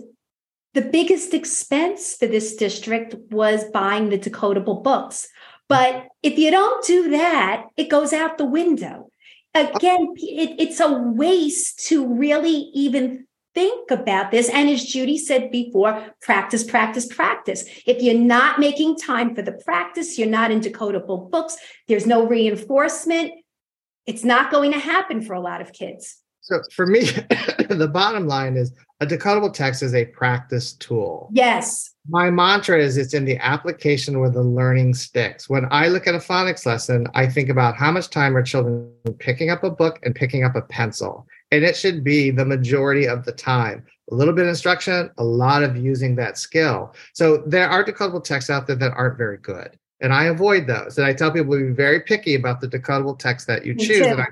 [0.74, 5.28] the biggest expense for this district was buying the decodable books.
[5.68, 9.10] But if you don't do that, it goes out the window.
[9.54, 14.48] Again, it, it's a waste to really even think about this.
[14.48, 17.64] And as Judy said before, practice, practice, practice.
[17.86, 21.56] If you're not making time for the practice, you're not in decodable books,
[21.88, 23.32] there's no reinforcement,
[24.06, 26.16] it's not going to happen for a lot of kids.
[26.40, 27.00] So for me,
[27.68, 31.30] the bottom line is a decodable text is a practice tool.
[31.32, 31.94] Yes.
[32.08, 35.48] My mantra is it's in the application where the learning sticks.
[35.48, 38.92] When I look at a phonics lesson, I think about how much time are children
[39.18, 41.26] picking up a book and picking up a pencil.
[41.50, 43.84] And it should be the majority of the time.
[44.10, 46.94] A little bit of instruction, a lot of using that skill.
[47.14, 49.78] So there are decodable texts out there that aren't very good.
[50.02, 50.98] And I avoid those.
[50.98, 54.06] And I tell people to be very picky about the decodable text that you choose.
[54.06, 54.26] And I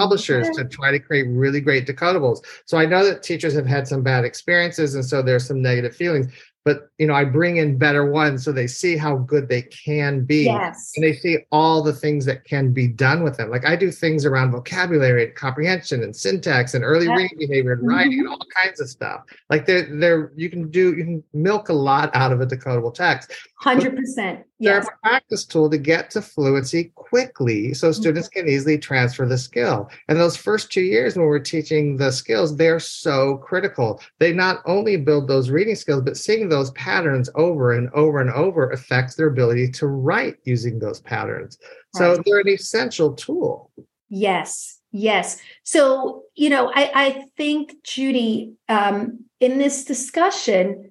[0.00, 2.38] publishers to try to create really great decodables.
[2.64, 5.94] So I know that teachers have had some bad experiences and so there's some negative
[5.94, 6.32] feelings,
[6.64, 10.24] but you know i bring in better ones so they see how good they can
[10.24, 10.44] be.
[10.44, 10.92] Yes.
[10.96, 13.50] And they see all the things that can be done with them.
[13.50, 17.16] Like i do things around vocabulary and comprehension and syntax and early Yeah.
[17.16, 18.32] reading behavior and writing and mm-hmm.
[18.32, 19.22] all kinds of stuff.
[19.48, 22.94] Like they're they're you can do you can milk a lot out of a decodable
[22.94, 23.32] text.
[23.64, 28.40] 100% they're a practice tool to get to fluency quickly so students mm-hmm.
[28.40, 29.88] can easily transfer the skill.
[30.08, 34.00] And those first two years when we're teaching the skills, they're so critical.
[34.18, 38.30] They not only build those reading skills, but seeing those patterns over and over and
[38.30, 41.58] over affects their ability to write using those patterns.
[41.94, 42.22] So Right.
[42.26, 43.70] they're an essential tool.
[44.10, 45.38] Yes, yes.
[45.62, 50.90] So, you know, I, I think, Judy, um, in this discussion,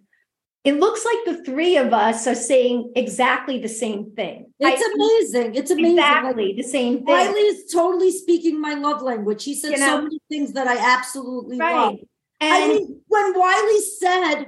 [0.65, 4.51] it looks like the three of us are saying exactly the same thing.
[4.59, 5.55] It's I- amazing.
[5.55, 5.95] It's amazing.
[5.97, 7.05] Like, Exactly the same thing.
[7.05, 9.43] Wiley is totally speaking my love language.
[9.43, 11.93] He said You so many things that I absolutely love.
[11.93, 12.07] right.
[12.41, 14.45] I And mean, when Wiley said,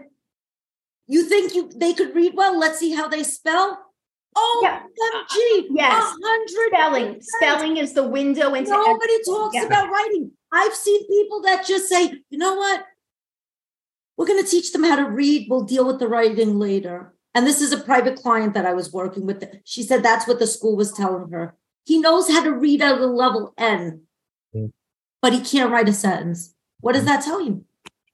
[1.11, 2.57] "You think you they could read well?
[2.57, 3.67] Let's see how they spell."
[4.35, 4.81] Oh, Yeah.
[4.81, 6.03] MG, Yes.
[6.03, 9.33] a hundred spelling, spelling is the window into Nobody everything.
[9.35, 9.65] talks Yeah.
[9.65, 10.31] about writing.
[10.53, 12.85] I've seen people that just say, "You know what?
[14.17, 15.47] We're going to teach them how to read.
[15.49, 18.91] We'll deal with the writing later." And this is a private client that I was
[18.93, 19.43] working with.
[19.65, 21.55] She said that's what the school was telling her.
[21.85, 24.07] He knows how to read at a level N,
[24.55, 24.71] Mm.
[25.21, 26.53] but he can't write a sentence.
[26.81, 27.65] What does that tell you?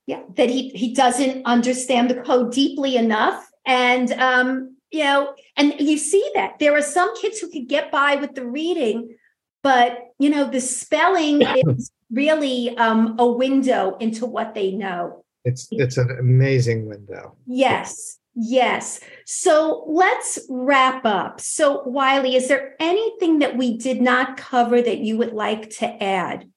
[0.08, 3.48] Yeah that he he doesn't understand the code deeply enough.
[3.66, 7.92] And um you know and you see that there are some kids who could get
[7.92, 9.16] by with the reading
[9.62, 15.24] but you know the spelling is really um a window into what they know.
[15.44, 17.36] It's it's an amazing window.
[17.46, 19.00] yes yes.
[19.26, 21.42] So let's wrap up.
[21.42, 26.04] So wiley is there anything that we did not cover that you would like to
[26.04, 26.48] add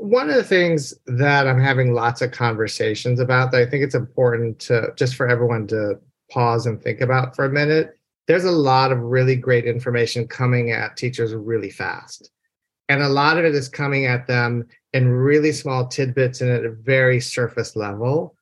[0.00, 3.94] one of the things that I'm having lots of conversations about that I think it's
[3.94, 5.98] important to just for everyone to
[6.30, 7.98] pause and think about for a minute.
[8.26, 12.30] There's a lot of really great information coming at teachers really fast.
[12.90, 16.64] And a lot of it is coming at them in really small tidbits and at
[16.64, 18.34] a very surface level.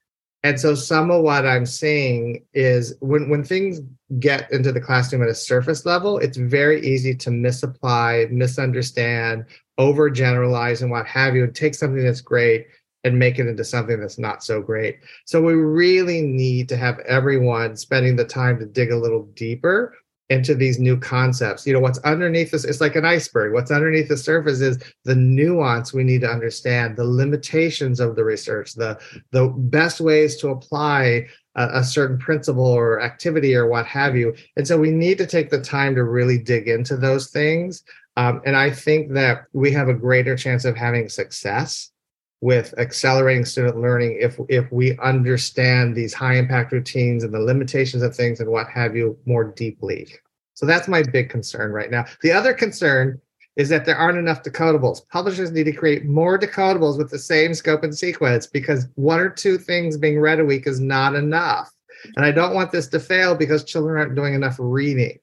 [0.42, 3.80] And so some of what I'm seeing is when, when things
[4.20, 9.46] get into the classroom at a surface level, it's very easy to misapply, misunderstand,
[9.78, 12.66] overgeneralize and what have you, and take something that's great
[13.04, 14.98] and make it into something that's not so great.
[15.26, 19.94] So we really need to have everyone spending the time to dig a little deeper
[20.28, 21.66] into these new concepts.
[21.66, 23.52] You know, what's underneath this, it's like an iceberg.
[23.52, 28.24] What's underneath the surface is the nuance we need to understand, the limitations of the
[28.24, 28.98] research, the
[29.30, 34.34] the best ways to apply a, a certain principle or activity or what have you.
[34.56, 37.84] And so we need to take the time to really dig into those things.
[38.16, 41.90] Um, and I think that we have a greater chance of having success
[42.40, 48.02] with accelerating student learning if if we understand these high impact routines and the limitations
[48.02, 50.06] of things and what have you more deeply.
[50.54, 52.04] So that's my big concern right now.
[52.22, 53.20] The other concern
[53.56, 55.06] is that there aren't enough decodables.
[55.08, 59.30] Publishers need to create more decodables with the same scope and sequence because one or
[59.30, 61.72] two things being read a week is not enough.
[62.16, 65.18] And I don't want this to fail because children aren't doing enough reading.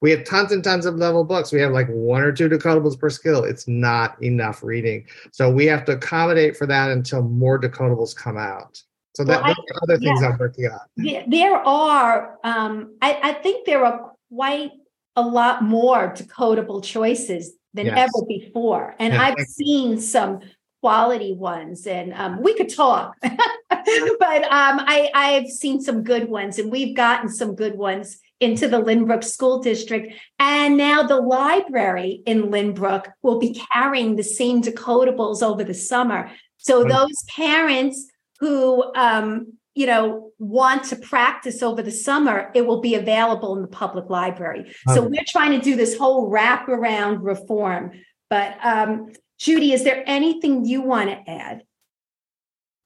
[0.00, 1.52] We have tons and tons of level books.
[1.52, 3.44] We have like one or two decodables per skill.
[3.44, 5.06] It's not enough reading.
[5.32, 8.82] So we have to accommodate for that until more decodables come out.
[9.14, 10.28] So that Well, those are other things yeah.
[10.28, 11.30] I'm working on.
[11.30, 14.72] There, are, um, I, I think there are quite
[15.16, 17.98] a lot more decodable choices than Yes.
[17.98, 18.94] ever before.
[18.98, 20.40] And Yeah, I've seen some
[20.80, 23.32] quality ones and um, we could talk, but
[23.70, 28.80] um, I, I've seen some good ones and we've gotten some good ones into the
[28.80, 30.14] Lynbrook School District.
[30.38, 36.30] And now the library in Lynbrook will be carrying the same decodables over the summer.
[36.58, 42.80] So those parents who um, you know want to practice over the summer, it will
[42.80, 44.72] be available in the public library.
[44.92, 47.92] So we're trying to do this whole wraparound reform.
[48.30, 51.62] But um, Judy, is there anything you want to add?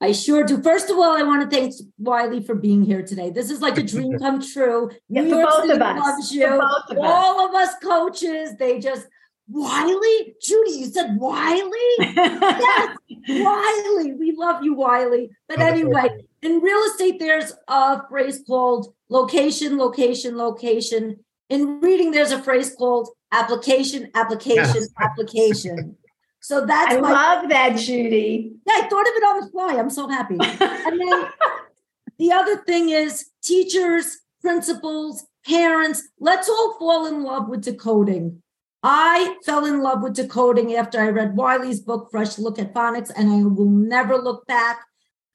[0.01, 0.61] I sure do.
[0.61, 3.31] First of all, I want to thank Wiley for being here today.
[3.31, 4.89] This is like a dream come true.
[5.09, 5.99] Yeah, New York City of us.
[5.99, 6.45] loves you.
[6.45, 6.97] of us.
[6.97, 9.07] All of us coaches, they just
[9.49, 11.71] Wiley, Judy, you said Wiley.
[13.27, 15.29] Yes, Wiley, we love you, Wiley.
[15.47, 16.09] But anyway,
[16.41, 21.17] in real estate, there's a phrase called location, location, location.
[21.49, 25.97] In reading, there's a phrase called application, application, application.
[26.41, 28.53] So that's I my love that, Judy.
[28.65, 29.75] yeah, I thought of it on the fly.
[29.77, 30.37] I'm so happy.
[30.39, 31.25] And then
[32.19, 38.41] the other thing is teachers, principals, parents, let's all fall in love with decoding.
[38.81, 43.11] I fell in love with decoding after I read Wiley's book, Fresh Look at Phonics,
[43.15, 44.79] and I will never look back.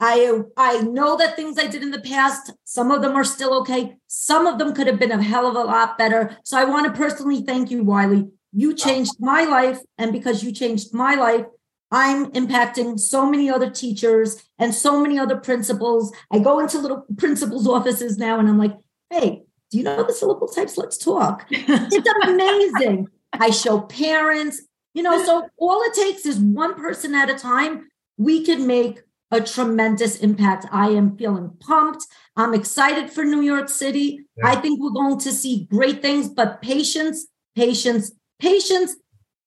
[0.00, 3.54] I I know that things I did in the past, some of them are still
[3.60, 3.96] okay.
[4.06, 6.36] Some of them could have been a hell of a lot better.
[6.42, 8.28] So I want to personally thank you, Wiley.
[8.54, 11.46] You changed my life, and because you changed my life,
[11.90, 16.12] I'm impacting so many other teachers and so many other principals.
[16.30, 18.76] I go into little principals' offices now, and I'm like,
[19.10, 20.78] "Hey, do you know the syllable types?
[20.78, 23.08] Let's talk." it's amazing.
[23.32, 24.62] I show parents,
[24.94, 25.24] you know.
[25.24, 27.88] So all it takes is one person at a time.
[28.16, 29.00] We can make
[29.30, 30.66] a tremendous impact.
[30.70, 32.06] I am feeling pumped.
[32.36, 34.20] I'm excited for New York City.
[34.36, 34.48] Yeah.
[34.48, 37.26] I think we're going to see great things, but patience,
[37.56, 38.12] patience,
[38.44, 38.96] patience,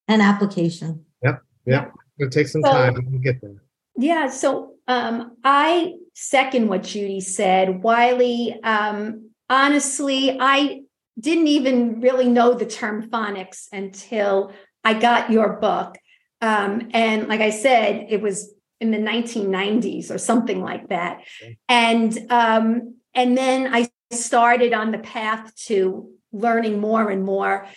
[0.07, 1.05] and application.
[1.23, 1.41] Yep.
[1.65, 1.93] Yep.
[2.19, 3.61] It'll take some so, time to get there.
[3.97, 4.29] Yeah.
[4.29, 7.83] So um, I second what Judy said.
[7.83, 10.81] Wiley, um, honestly, I
[11.19, 14.51] didn't even really know the term phonics until
[14.83, 15.97] I got your book.
[16.41, 21.21] Um, and like I said, it was in the 1990s or something like that.
[21.67, 27.67] And um, and then I started on the path to learning more and more.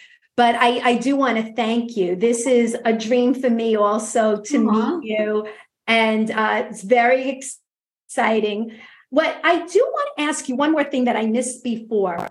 [0.41, 2.17] But I, I do want to thank you.
[2.17, 5.01] This is a dream for me also to Aww.
[5.01, 5.47] meet you.
[5.87, 8.73] And uh, it's very exciting.
[9.11, 12.27] What I do want to ask you one more thing that I missed before.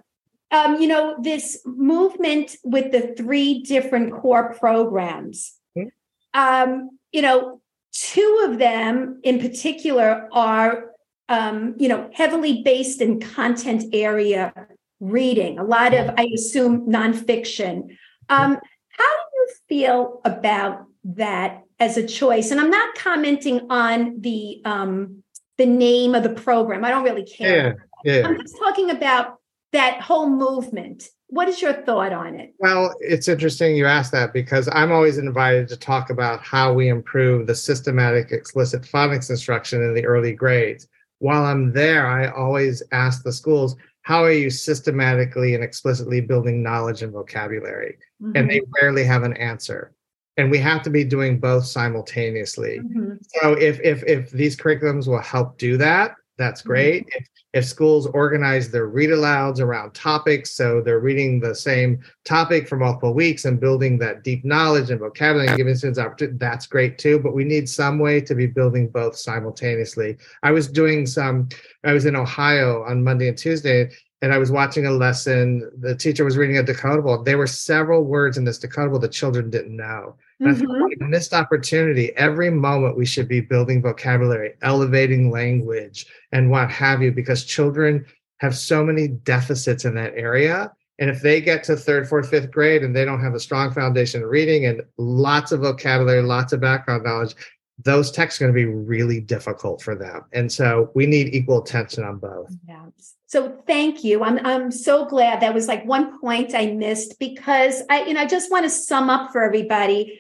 [0.49, 5.53] Um, you know, this movement with the three different core programs.
[5.78, 5.89] Mm-hmm.
[6.34, 10.91] Um, you know, Two of them in particular are,
[11.28, 14.53] um, you know, heavily based in content area
[15.00, 17.97] reading, a lot of, I assume, nonfiction.
[18.30, 22.52] Um, how do you feel about that as a choice?
[22.52, 25.24] And I'm not commenting on the um,
[25.58, 26.86] the name of the program.
[26.86, 27.80] I don't really care.
[28.04, 28.28] Yeah, yeah.
[28.28, 29.39] I'm just talking about
[29.72, 32.54] that whole movement what is your thought on it?
[32.58, 36.89] Well, it's interesting you ask that because I'm always invited to talk about how we
[36.89, 40.88] improve the systematic explicit phonics instruction in the early grades.
[41.20, 46.64] While I'm there, I always ask the schools, how are you systematically and explicitly building
[46.64, 47.97] knowledge and vocabulary?
[48.22, 48.36] Mm-hmm.
[48.36, 49.93] And they rarely have an answer.
[50.38, 52.80] And we have to be doing both simultaneously.
[52.80, 53.16] Mm-hmm.
[53.41, 56.70] So if if if these curriculums will help do that, that's mm-hmm.
[56.70, 57.04] great.
[57.04, 57.18] Mm-hmm.
[57.18, 62.68] If, if schools organize their read alouds around topics, so they're reading the same topic
[62.68, 66.68] for multiple weeks and building that deep knowledge and vocabulary and giving students opportunity, that's
[66.68, 67.20] great too.
[67.20, 70.18] But we need some way to be building both simultaneously.
[70.43, 71.50] I was doing some,
[71.84, 73.89] I was in Ohio on Monday and Tuesday,
[74.22, 75.72] and I was watching a lesson.
[75.80, 77.26] The teacher was reading a decodable.
[77.26, 80.18] There were several words in this decodable the children didn't know.
[80.40, 80.72] And mm-hmm.
[80.72, 81.10] I mm-hmm.
[81.10, 82.16] missed opportunity.
[82.16, 88.06] Every moment we should be building vocabulary, elevating language, and what have you, because children
[88.40, 90.72] have so many deficits in that area.
[90.98, 93.72] And if they get to third, fourth, fifth grade and they don't have a strong
[93.72, 97.36] foundation of reading and lots of vocabulary, lots of background knowledge,
[97.84, 100.26] those texts are going to be really difficult for them.
[100.34, 102.54] And so we need equal attention on both.
[102.68, 102.86] Yeah.
[103.28, 104.24] So thank you.
[104.24, 108.22] I'm I'm so glad that was like one point I missed because I you know
[108.22, 110.20] I just want to sum up for everybody.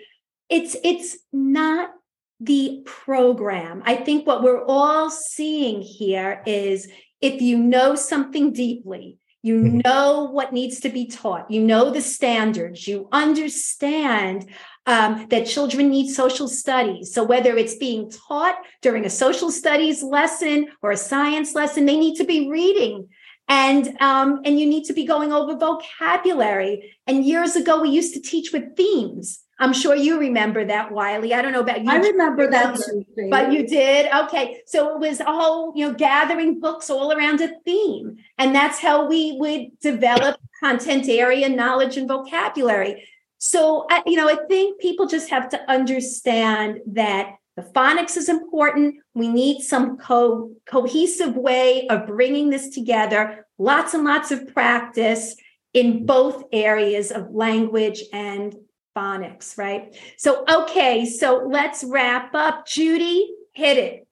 [0.49, 1.91] It's it's not
[2.39, 3.83] the program.
[3.85, 6.89] I think what we're all seeing here is
[7.21, 9.77] if you know something deeply, you mm-hmm.
[9.79, 14.49] know what needs to be taught, you know the standards, you understand
[14.85, 17.13] um, that children need social studies.
[17.13, 21.97] So whether it's being taught during a social studies lesson or a science lesson, they
[21.97, 23.07] need to be reading.
[23.47, 26.95] And um, and you need to be going over vocabulary.
[27.07, 29.39] And years ago, we used to teach with themes.
[29.61, 31.33] I'm sure you remember that, Wiley.
[31.33, 31.91] I don't know about you.
[31.91, 33.05] I remember that too.
[33.29, 34.09] But you did?
[34.11, 34.61] Okay.
[34.65, 38.17] So it was a whole, you know, gathering books all around a theme.
[38.37, 43.05] And that's how we would develop content area knowledge and vocabulary.
[43.37, 48.95] So, you know, I think people just have to understand that the phonics is important.
[49.13, 55.35] We need some co- cohesive way of bringing this together, lots and lots of practice
[55.73, 58.55] in both areas of language and
[58.99, 59.95] phonics, right?
[60.17, 62.67] So, okay, so let's wrap up.
[62.67, 64.07] Judy, hit it.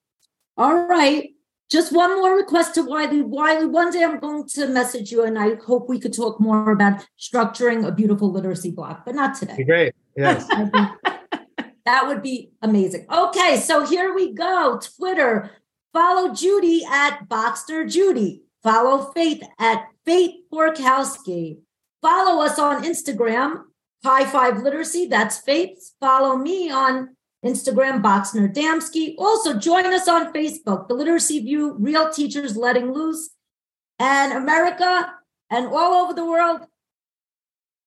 [0.55, 1.31] All right.
[1.69, 3.21] Just one more request to Wiley.
[3.21, 6.71] Wiley, one day I'm going to message you and I hope we could talk more
[6.71, 9.63] about structuring a beautiful literacy block, but not today.
[9.63, 9.93] Great.
[10.15, 10.47] Yes.
[11.85, 13.05] that would be amazing.
[13.11, 14.79] Okay, so here we go.
[14.97, 15.51] Twitter.
[15.91, 18.43] Follow Judy at Boxer Judy.
[18.63, 21.57] Follow Faith at Faith Borkowski.
[22.01, 23.63] Follow us on Instagram
[24.03, 25.93] High Five Literacy, that's Faith.
[25.99, 29.15] Follow me on Instagram, Boxer Damsky.
[29.17, 33.29] Also, join us on Facebook, The Literacy View, Real Teachers Letting Loose,
[33.99, 35.13] and America
[35.49, 36.61] and all over the world.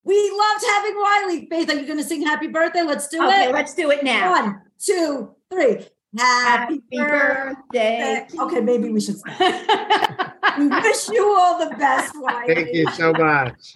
[0.03, 1.47] We loved having Wiley.
[1.51, 2.83] Faith, are you going to sing happy birthday?
[2.83, 3.53] Let's do okay, it.
[3.53, 4.31] let's do it now.
[4.31, 5.87] One, two, three.
[6.17, 8.27] Happy birthday.
[8.37, 9.39] Okay, maybe we should stop.
[10.59, 12.55] we wish you all the best, Wiley.
[12.55, 13.75] Thank you so much.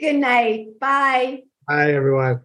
[0.00, 0.80] Good night.
[0.80, 1.42] Bye.
[1.70, 2.42] Bye, everyone.